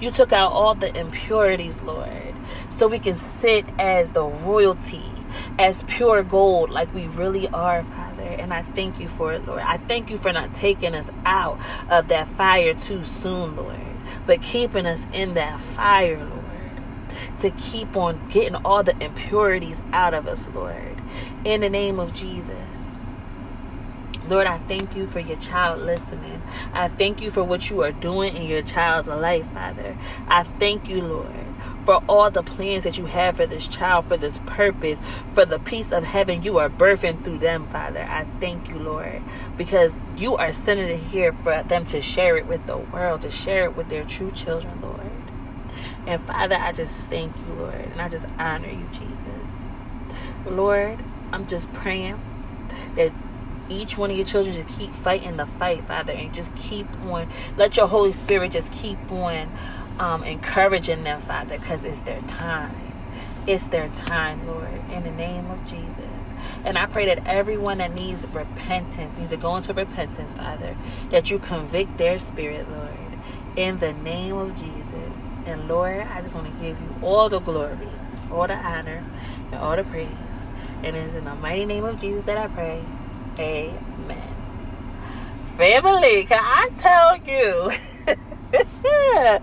You 0.00 0.10
took 0.10 0.32
out 0.32 0.52
all 0.52 0.74
the 0.74 0.96
impurities, 0.98 1.80
Lord, 1.80 2.34
so 2.70 2.88
we 2.88 2.98
can 2.98 3.14
sit 3.14 3.64
as 3.78 4.10
the 4.10 4.24
royalty, 4.24 5.10
as 5.58 5.82
pure 5.84 6.22
gold, 6.22 6.70
like 6.70 6.92
we 6.94 7.06
really 7.08 7.48
are, 7.48 7.84
Father. 7.84 7.97
And 8.38 8.54
I 8.54 8.62
thank 8.62 9.00
you 9.00 9.08
for 9.08 9.32
it, 9.34 9.46
Lord. 9.46 9.62
I 9.66 9.78
thank 9.78 10.10
you 10.10 10.18
for 10.18 10.32
not 10.32 10.54
taking 10.54 10.94
us 10.94 11.10
out 11.26 11.60
of 11.90 12.08
that 12.08 12.28
fire 12.28 12.74
too 12.74 13.04
soon, 13.04 13.56
Lord, 13.56 13.78
but 14.26 14.42
keeping 14.42 14.86
us 14.86 15.06
in 15.12 15.34
that 15.34 15.60
fire, 15.60 16.24
Lord 16.24 16.72
to 17.38 17.50
keep 17.52 17.96
on 17.96 18.20
getting 18.30 18.56
all 18.56 18.82
the 18.82 18.96
impurities 19.04 19.82
out 19.92 20.14
of 20.14 20.26
us, 20.28 20.48
Lord. 20.48 21.02
In 21.44 21.62
the 21.62 21.70
name 21.70 22.00
of 22.00 22.14
Jesus. 22.14 22.98
Lord, 24.24 24.46
I 24.46 24.58
thank 24.58 24.96
you 24.96 25.06
for 25.06 25.20
your 25.20 25.38
child 25.38 25.80
listening. 25.80 26.44
I 26.74 26.88
thank 26.88 27.22
you 27.22 27.30
for 27.30 27.44
what 27.44 27.70
you 27.70 27.82
are 27.82 27.92
doing 27.92 28.36
in 28.36 28.44
your 28.44 28.62
child's 28.62 29.08
life, 29.08 29.46
Father. 29.54 29.96
I 30.28 30.44
thank 30.44 30.88
you, 30.90 31.02
Lord, 31.02 31.47
for 31.88 32.02
all 32.06 32.30
the 32.30 32.42
plans 32.44 32.84
that 32.84 32.98
you 32.98 33.06
have 33.06 33.38
for 33.38 33.46
this 33.46 33.66
child, 33.66 34.06
for 34.08 34.18
this 34.18 34.38
purpose, 34.44 35.00
for 35.32 35.46
the 35.46 35.58
peace 35.58 35.90
of 35.90 36.04
heaven 36.04 36.42
you 36.42 36.58
are 36.58 36.68
birthing 36.68 37.24
through 37.24 37.38
them, 37.38 37.64
Father. 37.64 38.06
I 38.06 38.26
thank 38.42 38.68
you, 38.68 38.78
Lord, 38.78 39.22
because 39.56 39.94
you 40.18 40.36
are 40.36 40.52
sending 40.52 40.90
it 40.90 40.98
here 40.98 41.32
for 41.32 41.62
them 41.62 41.86
to 41.86 42.02
share 42.02 42.36
it 42.36 42.46
with 42.46 42.66
the 42.66 42.76
world, 42.78 43.22
to 43.22 43.30
share 43.30 43.64
it 43.64 43.74
with 43.74 43.88
their 43.88 44.04
true 44.04 44.30
children, 44.30 44.82
Lord. 44.82 45.32
And 46.06 46.20
Father, 46.20 46.58
I 46.60 46.72
just 46.72 47.10
thank 47.10 47.32
you, 47.46 47.54
Lord, 47.54 47.76
and 47.90 48.02
I 48.02 48.10
just 48.10 48.26
honor 48.38 48.68
you, 48.68 48.88
Jesus. 48.92 49.62
Lord, 50.44 51.04
I'm 51.32 51.46
just 51.46 51.72
praying 51.72 52.20
that 52.96 53.14
each 53.70 53.98
one 53.98 54.10
of 54.10 54.16
your 54.16 54.26
children 54.26 54.54
just 54.54 54.68
keep 54.68 54.92
fighting 54.92 55.38
the 55.38 55.46
fight, 55.46 55.86
Father, 55.86 56.12
and 56.12 56.34
just 56.34 56.54
keep 56.56 56.86
on. 57.02 57.28
Let 57.56 57.78
your 57.78 57.88
Holy 57.88 58.12
Spirit 58.12 58.52
just 58.52 58.72
keep 58.72 59.10
on 59.10 59.52
um, 59.98 60.24
encouraging 60.24 61.04
them, 61.04 61.20
Father, 61.20 61.58
because 61.58 61.84
it's 61.84 62.00
their 62.00 62.20
time. 62.22 62.74
It's 63.46 63.66
their 63.66 63.88
time, 63.90 64.46
Lord, 64.46 64.80
in 64.90 65.04
the 65.04 65.10
name 65.12 65.50
of 65.50 65.64
Jesus. 65.66 66.32
And 66.64 66.78
I 66.78 66.86
pray 66.86 67.06
that 67.06 67.26
everyone 67.26 67.78
that 67.78 67.92
needs 67.94 68.22
repentance, 68.28 69.16
needs 69.18 69.30
to 69.30 69.36
go 69.38 69.56
into 69.56 69.74
repentance, 69.74 70.32
Father, 70.34 70.76
that 71.10 71.30
you 71.30 71.38
convict 71.38 71.98
their 71.98 72.18
spirit, 72.18 72.70
Lord, 72.70 72.94
in 73.56 73.78
the 73.78 73.92
name 73.94 74.36
of 74.36 74.54
Jesus. 74.56 75.22
And 75.46 75.68
Lord, 75.68 76.06
I 76.08 76.22
just 76.22 76.34
want 76.34 76.46
to 76.46 76.52
give 76.62 76.78
you 76.80 76.96
all 77.02 77.28
the 77.30 77.40
glory, 77.40 77.88
all 78.30 78.46
the 78.46 78.56
honor, 78.56 79.04
and 79.52 79.56
all 79.56 79.76
the 79.76 79.84
praise. 79.84 80.08
And 80.82 80.96
it's 80.96 81.14
in 81.14 81.24
the 81.24 81.34
mighty 81.36 81.66
name 81.66 81.84
of 81.84 82.00
Jesus 82.00 82.24
that 82.24 82.38
I 82.38 82.48
pray. 82.48 82.84
Amen. 83.40 84.34
Family, 85.56 86.24
can 86.24 86.40
I 86.42 86.70
tell 86.78 87.16
you? 87.26 87.72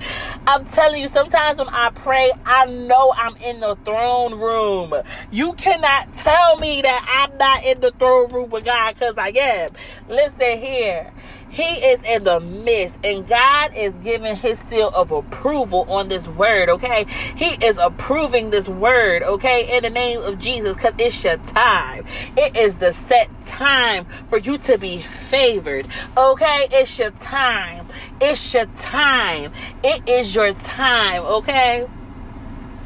I'm 0.47 0.65
telling 0.65 1.01
you, 1.01 1.07
sometimes 1.07 1.59
when 1.59 1.69
I 1.73 1.91
pray, 1.95 2.31
I 2.45 2.65
know 2.65 3.13
I'm 3.17 3.35
in 3.45 3.59
the 3.61 3.77
throne 3.85 4.39
room. 4.39 4.93
You 5.31 5.53
cannot 5.55 6.13
tell 6.17 6.57
me 6.57 6.81
that 6.83 7.27
I'm 7.31 7.37
not 7.37 7.65
in 7.65 7.81
the 7.81 7.91
throne 7.99 8.33
room 8.33 8.49
with 8.49 8.65
God 8.65 8.95
because 8.95 9.15
I 9.17 9.29
am. 9.37 9.71
Listen 10.07 10.59
here. 10.59 11.13
He 11.55 11.63
is 11.63 12.01
in 12.01 12.25
the 12.25 12.41
midst, 12.41 12.97
and 13.01 13.25
God 13.25 13.73
is 13.77 13.93
giving 13.99 14.35
his 14.35 14.59
seal 14.69 14.89
of 14.89 15.13
approval 15.13 15.85
on 15.89 16.09
this 16.09 16.27
word, 16.27 16.67
okay? 16.67 17.05
He 17.37 17.51
is 17.65 17.77
approving 17.77 18.49
this 18.49 18.67
word, 18.67 19.23
okay, 19.23 19.77
in 19.77 19.83
the 19.83 19.89
name 19.89 20.21
of 20.21 20.37
Jesus, 20.37 20.75
because 20.75 20.95
it's 20.99 21.23
your 21.23 21.37
time. 21.37 22.03
It 22.35 22.57
is 22.57 22.75
the 22.75 22.91
set 22.91 23.29
time 23.45 24.05
for 24.27 24.37
you 24.37 24.57
to 24.57 24.77
be 24.77 25.03
favored, 25.29 25.87
okay? 26.17 26.67
It's 26.73 26.99
your 26.99 27.11
time. 27.11 27.87
It's 28.19 28.53
your 28.53 28.65
time. 28.77 29.53
It 29.81 30.09
is 30.09 30.35
your 30.35 30.51
time, 30.51 31.23
okay? 31.23 31.87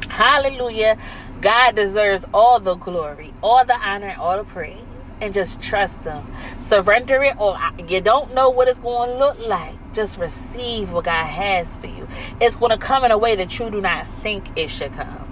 Hallelujah. 0.08 0.96
God 1.40 1.74
deserves 1.74 2.24
all 2.32 2.60
the 2.60 2.76
glory, 2.76 3.34
all 3.42 3.64
the 3.64 3.74
honor, 3.74 4.14
all 4.16 4.36
the 4.38 4.44
praise. 4.44 4.78
And 5.20 5.34
just 5.34 5.60
trust 5.60 5.98
Him. 6.04 6.26
Surrender 6.60 7.22
it, 7.22 7.38
or 7.38 7.58
you 7.88 8.00
don't 8.00 8.34
know 8.34 8.50
what 8.50 8.68
it's 8.68 8.78
going 8.80 9.10
to 9.10 9.16
look 9.18 9.38
like. 9.46 9.76
Just 9.92 10.18
receive 10.18 10.92
what 10.92 11.04
God 11.04 11.26
has 11.26 11.76
for 11.76 11.88
you. 11.88 12.08
It's 12.40 12.56
going 12.56 12.70
to 12.70 12.78
come 12.78 13.04
in 13.04 13.10
a 13.10 13.18
way 13.18 13.36
that 13.36 13.58
you 13.58 13.70
do 13.70 13.80
not 13.80 14.06
think 14.22 14.46
it 14.56 14.70
should 14.70 14.92
come. 14.92 15.26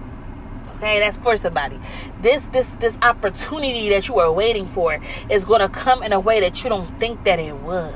Okay, 0.76 1.00
that's 1.00 1.16
for 1.16 1.36
somebody. 1.36 1.80
This 2.20 2.44
this 2.52 2.68
this 2.80 2.96
opportunity 3.02 3.88
that 3.90 4.08
you 4.08 4.18
are 4.20 4.32
waiting 4.32 4.66
for 4.66 5.00
is 5.30 5.44
going 5.44 5.60
to 5.60 5.68
come 5.68 6.02
in 6.04 6.12
a 6.12 6.20
way 6.20 6.40
that 6.40 6.62
you 6.62 6.70
don't 6.70 7.00
think 7.00 7.24
that 7.24 7.40
it 7.40 7.56
would. 7.56 7.94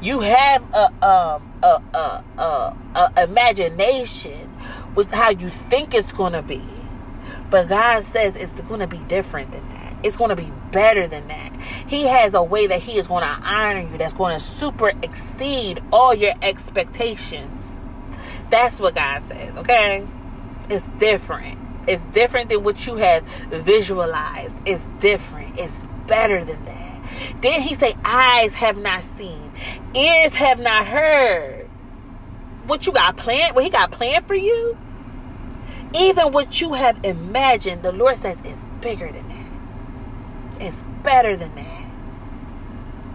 You 0.00 0.20
have 0.20 0.62
a 0.74 1.06
um 1.06 1.52
a 1.62 1.82
a, 1.94 2.24
a, 2.38 2.76
a 2.94 3.24
imagination 3.24 4.50
with 4.94 5.10
how 5.10 5.30
you 5.30 5.50
think 5.50 5.94
it's 5.94 6.12
going 6.12 6.32
to 6.32 6.42
be. 6.42 6.62
But 7.50 7.68
God 7.68 8.04
says 8.04 8.36
it's 8.36 8.52
going 8.62 8.80
to 8.80 8.86
be 8.86 8.98
different 8.98 9.52
than 9.52 9.68
that. 9.68 9.75
It's 10.06 10.16
going 10.16 10.30
to 10.30 10.36
be 10.36 10.52
better 10.70 11.08
than 11.08 11.26
that. 11.26 11.52
He 11.88 12.04
has 12.04 12.34
a 12.34 12.42
way 12.42 12.68
that 12.68 12.80
He 12.80 12.96
is 12.96 13.08
going 13.08 13.24
to 13.24 13.28
honor 13.28 13.80
you 13.80 13.98
that's 13.98 14.14
going 14.14 14.38
to 14.38 14.44
super 14.44 14.92
exceed 15.02 15.82
all 15.92 16.14
your 16.14 16.32
expectations. 16.42 17.74
That's 18.48 18.78
what 18.78 18.94
God 18.94 19.22
says, 19.24 19.56
okay? 19.56 20.06
It's 20.70 20.84
different. 20.98 21.58
It's 21.88 22.02
different 22.04 22.50
than 22.50 22.62
what 22.62 22.86
you 22.86 22.94
have 22.94 23.24
visualized. 23.50 24.54
It's 24.64 24.86
different. 25.00 25.58
It's 25.58 25.84
better 26.06 26.44
than 26.44 26.64
that. 26.66 27.02
Then 27.42 27.62
He 27.62 27.74
say, 27.74 27.96
eyes 28.04 28.54
have 28.54 28.76
not 28.76 29.02
seen, 29.02 29.50
ears 29.92 30.34
have 30.34 30.60
not 30.60 30.86
heard. 30.86 31.68
What 32.66 32.86
you 32.86 32.92
got 32.92 33.16
planned? 33.16 33.56
What 33.56 33.64
He 33.64 33.70
got 33.70 33.90
planned 33.90 34.24
for 34.26 34.36
you? 34.36 34.78
Even 35.94 36.30
what 36.30 36.60
you 36.60 36.74
have 36.74 37.04
imagined, 37.04 37.82
the 37.82 37.90
Lord 37.90 38.18
says 38.18 38.38
is 38.44 38.64
bigger 38.80 39.10
than 39.10 39.28
that. 39.28 39.35
It's 40.60 40.82
better 41.02 41.36
than 41.36 41.54
that. 41.54 41.82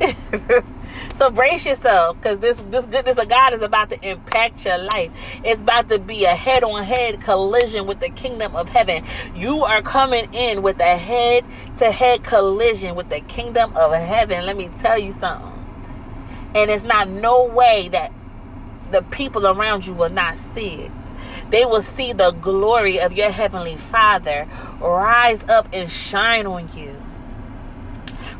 so 1.13 1.29
brace 1.29 1.65
yourself 1.65 2.17
because 2.17 2.39
this 2.39 2.59
this 2.69 2.85
goodness 2.87 3.17
of 3.17 3.29
God 3.29 3.53
is 3.53 3.61
about 3.61 3.89
to 3.89 4.09
impact 4.09 4.65
your 4.65 4.77
life. 4.79 5.11
It's 5.43 5.61
about 5.61 5.89
to 5.89 5.99
be 5.99 6.25
a 6.25 6.35
head-on-head 6.35 7.21
collision 7.21 7.85
with 7.85 7.99
the 7.99 8.09
kingdom 8.09 8.55
of 8.55 8.69
heaven. 8.69 9.03
You 9.35 9.63
are 9.63 9.81
coming 9.81 10.33
in 10.33 10.61
with 10.61 10.79
a 10.79 10.97
head-to-head 10.97 12.23
collision 12.23 12.95
with 12.95 13.09
the 13.09 13.21
kingdom 13.21 13.73
of 13.75 13.93
heaven. 13.93 14.45
Let 14.45 14.57
me 14.57 14.69
tell 14.79 14.97
you 14.97 15.11
something. 15.11 15.49
And 16.55 16.71
it's 16.71 16.83
not 16.83 17.07
no 17.07 17.45
way 17.45 17.89
that 17.89 18.11
the 18.91 19.03
people 19.03 19.47
around 19.47 19.85
you 19.85 19.93
will 19.93 20.09
not 20.09 20.37
see 20.37 20.81
it 20.81 20.91
they 21.49 21.65
will 21.65 21.81
see 21.81 22.13
the 22.13 22.31
glory 22.31 22.99
of 22.99 23.13
your 23.13 23.29
heavenly 23.29 23.77
Father 23.77 24.47
rise 24.79 25.43
up 25.49 25.67
and 25.73 25.91
shine 25.91 26.47
on 26.47 26.69
you. 26.75 27.00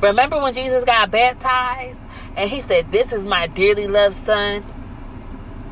Remember 0.02 0.42
when 0.42 0.54
Jesus 0.54 0.84
got 0.84 1.12
baptized 1.12 2.00
and 2.36 2.50
he 2.50 2.62
said, 2.62 2.92
"This 2.92 3.12
is 3.12 3.26
my 3.26 3.48
dearly 3.48 3.88
loved 3.88 4.16
son." 4.16 4.66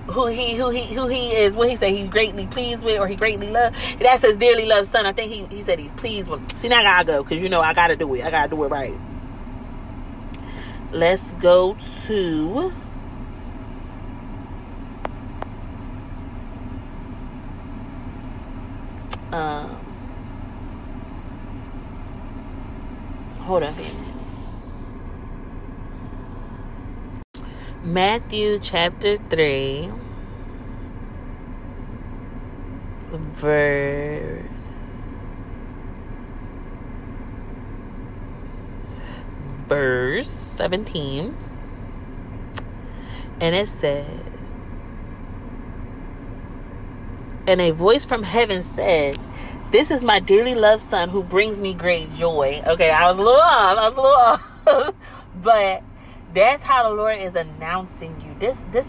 Who 0.07 0.27
he 0.27 0.55
who 0.55 0.69
he 0.69 0.85
who 0.93 1.07
he 1.07 1.31
is 1.31 1.55
what 1.55 1.69
he 1.69 1.75
said 1.75 1.93
he's 1.93 2.09
greatly 2.09 2.47
pleased 2.47 2.83
with 2.83 2.99
or 2.99 3.07
he 3.07 3.15
greatly 3.15 3.49
loved. 3.49 3.75
That's 3.99 4.23
his 4.23 4.37
dearly 4.37 4.65
loved 4.65 4.87
son. 4.87 5.05
I 5.05 5.13
think 5.13 5.31
he, 5.31 5.55
he 5.55 5.61
said 5.61 5.77
he's 5.77 5.91
pleased 5.91 6.29
with 6.29 6.57
see 6.57 6.67
now 6.67 6.79
I 6.79 6.83
gotta 6.83 7.05
go 7.05 7.23
because 7.23 7.41
you 7.41 7.49
know 7.49 7.61
I 7.61 7.73
gotta 7.73 7.93
do 7.93 8.11
it. 8.15 8.23
I 8.23 8.31
gotta 8.31 8.49
do 8.49 8.63
it 8.63 8.67
right. 8.69 8.99
Let's 10.91 11.31
go 11.33 11.77
to 12.07 12.73
um, 19.31 19.69
hold 23.39 23.63
on 23.63 23.69
a 23.69 24.08
Matthew 27.83 28.59
chapter 28.59 29.17
3, 29.17 29.91
verse 33.09 34.45
verse 39.67 40.29
17 40.57 41.35
and 43.41 43.55
it 43.55 43.67
says 43.67 44.29
And 47.49 47.61
a 47.61 47.71
voice 47.71 48.05
from 48.05 48.21
heaven 48.21 48.61
said, 48.61 49.17
This 49.71 49.89
is 49.89 50.03
my 50.03 50.19
dearly 50.19 50.53
loved 50.53 50.83
son 50.83 51.09
who 51.09 51.23
brings 51.23 51.59
me 51.59 51.73
great 51.73 52.13
joy. 52.13 52.61
Okay, 52.67 52.91
I 52.91 53.09
was 53.09 53.17
a 53.17 53.23
little 53.23 53.41
off. 53.41 53.77
I 53.79 53.89
was 53.89 53.97
a 53.97 54.71
little 54.75 54.83
off. 54.85 54.93
but 55.41 55.83
that's 56.33 56.63
how 56.63 56.89
the 56.89 56.95
Lord 56.95 57.19
is 57.19 57.35
announcing 57.35 58.19
you. 58.21 58.35
This 58.39 58.57
this 58.71 58.87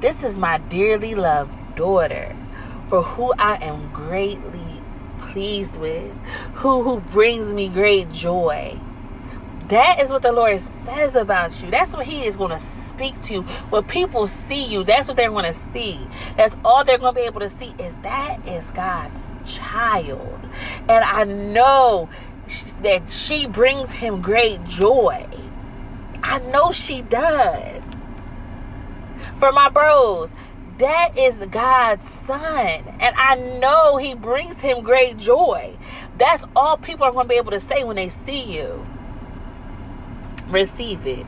this 0.00 0.22
is 0.22 0.38
my 0.38 0.58
dearly 0.58 1.14
loved 1.14 1.52
daughter 1.76 2.34
for 2.88 3.02
who 3.02 3.32
I 3.38 3.56
am 3.64 3.92
greatly 3.92 4.80
pleased 5.18 5.76
with, 5.76 6.12
who 6.54 6.82
who 6.82 7.00
brings 7.00 7.46
me 7.46 7.68
great 7.68 8.10
joy. 8.12 8.78
That 9.68 10.00
is 10.00 10.10
what 10.10 10.22
the 10.22 10.32
Lord 10.32 10.60
says 10.60 11.16
about 11.16 11.60
you. 11.60 11.70
That's 11.70 11.94
what 11.96 12.06
he 12.06 12.24
is 12.24 12.36
going 12.36 12.52
to 12.52 12.58
speak 12.96 13.20
to 13.22 13.34
you, 13.34 13.42
when 13.70 13.84
people 13.84 14.26
see 14.26 14.64
you, 14.64 14.82
that's 14.84 15.06
what 15.06 15.16
they're 15.18 15.30
going 15.30 15.44
to 15.44 15.52
see. 15.52 16.00
That's 16.36 16.56
all 16.64 16.82
they're 16.84 16.98
going 16.98 17.14
to 17.14 17.20
be 17.20 17.26
able 17.26 17.40
to 17.40 17.50
see 17.50 17.74
is 17.78 17.94
that 17.96 18.38
is 18.46 18.70
God's 18.70 19.22
child. 19.44 20.48
And 20.88 21.04
I 21.04 21.24
know 21.24 22.08
that 22.82 23.12
she 23.12 23.46
brings 23.46 23.90
him 23.92 24.22
great 24.22 24.64
joy. 24.64 25.26
I 26.22 26.38
know 26.38 26.72
she 26.72 27.02
does. 27.02 27.84
For 29.38 29.52
my 29.52 29.68
bros, 29.68 30.30
that 30.78 31.16
is 31.16 31.36
God's 31.46 32.08
son. 32.08 32.84
And 33.00 33.14
I 33.16 33.34
know 33.34 33.96
he 33.96 34.14
brings 34.14 34.60
him 34.60 34.82
great 34.82 35.16
joy. 35.16 35.76
That's 36.18 36.44
all 36.54 36.76
people 36.76 37.04
are 37.06 37.12
going 37.12 37.26
to 37.26 37.28
be 37.28 37.36
able 37.36 37.52
to 37.52 37.60
say 37.60 37.84
when 37.84 37.96
they 37.96 38.08
see 38.08 38.42
you. 38.42 38.86
Receive 40.48 41.06
it. 41.06 41.26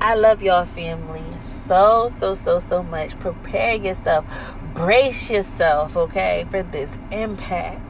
I 0.00 0.14
love 0.14 0.42
y'all 0.42 0.66
family 0.66 1.24
so, 1.66 2.08
so, 2.08 2.34
so, 2.34 2.58
so 2.58 2.82
much. 2.82 3.16
Prepare 3.16 3.74
yourself, 3.74 4.26
brace 4.74 5.30
yourself, 5.30 5.96
okay, 5.96 6.46
for 6.50 6.62
this 6.62 6.90
impact. 7.10 7.80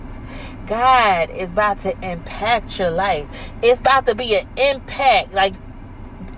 God 0.67 1.31
is 1.31 1.51
about 1.51 1.81
to 1.81 1.99
impact 2.09 2.79
your 2.79 2.91
life. 2.91 3.27
It's 3.63 3.81
about 3.81 4.07
to 4.07 4.15
be 4.15 4.37
an 4.37 4.47
impact. 4.57 5.33
Like, 5.33 5.55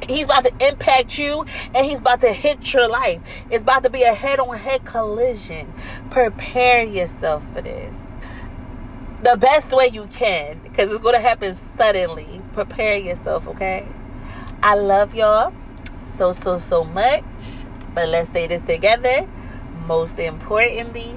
He's 0.08 0.26
about 0.26 0.44
to 0.44 0.68
impact 0.68 1.18
you 1.18 1.44
and 1.74 1.86
He's 1.86 2.00
about 2.00 2.20
to 2.22 2.32
hit 2.32 2.72
your 2.72 2.88
life. 2.88 3.20
It's 3.50 3.62
about 3.62 3.82
to 3.84 3.90
be 3.90 4.02
a 4.02 4.14
head 4.14 4.38
on 4.40 4.56
head 4.56 4.84
collision. 4.84 5.72
Prepare 6.10 6.82
yourself 6.82 7.42
for 7.52 7.62
this 7.62 7.96
the 9.22 9.36
best 9.36 9.72
way 9.72 9.88
you 9.88 10.06
can 10.12 10.58
because 10.60 10.92
it's 10.92 11.02
going 11.02 11.14
to 11.14 11.20
happen 11.20 11.54
suddenly. 11.54 12.40
Prepare 12.52 12.96
yourself, 12.96 13.48
okay? 13.48 13.86
I 14.62 14.74
love 14.76 15.14
y'all 15.14 15.52
so, 15.98 16.32
so, 16.32 16.58
so 16.58 16.84
much. 16.84 17.24
But 17.94 18.08
let's 18.08 18.30
say 18.30 18.46
this 18.46 18.62
together. 18.62 19.26
Most 19.86 20.18
importantly, 20.18 21.16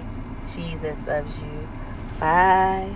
Jesus 0.56 1.00
loves 1.06 1.38
you. 1.42 1.70
Bye. 2.20 2.96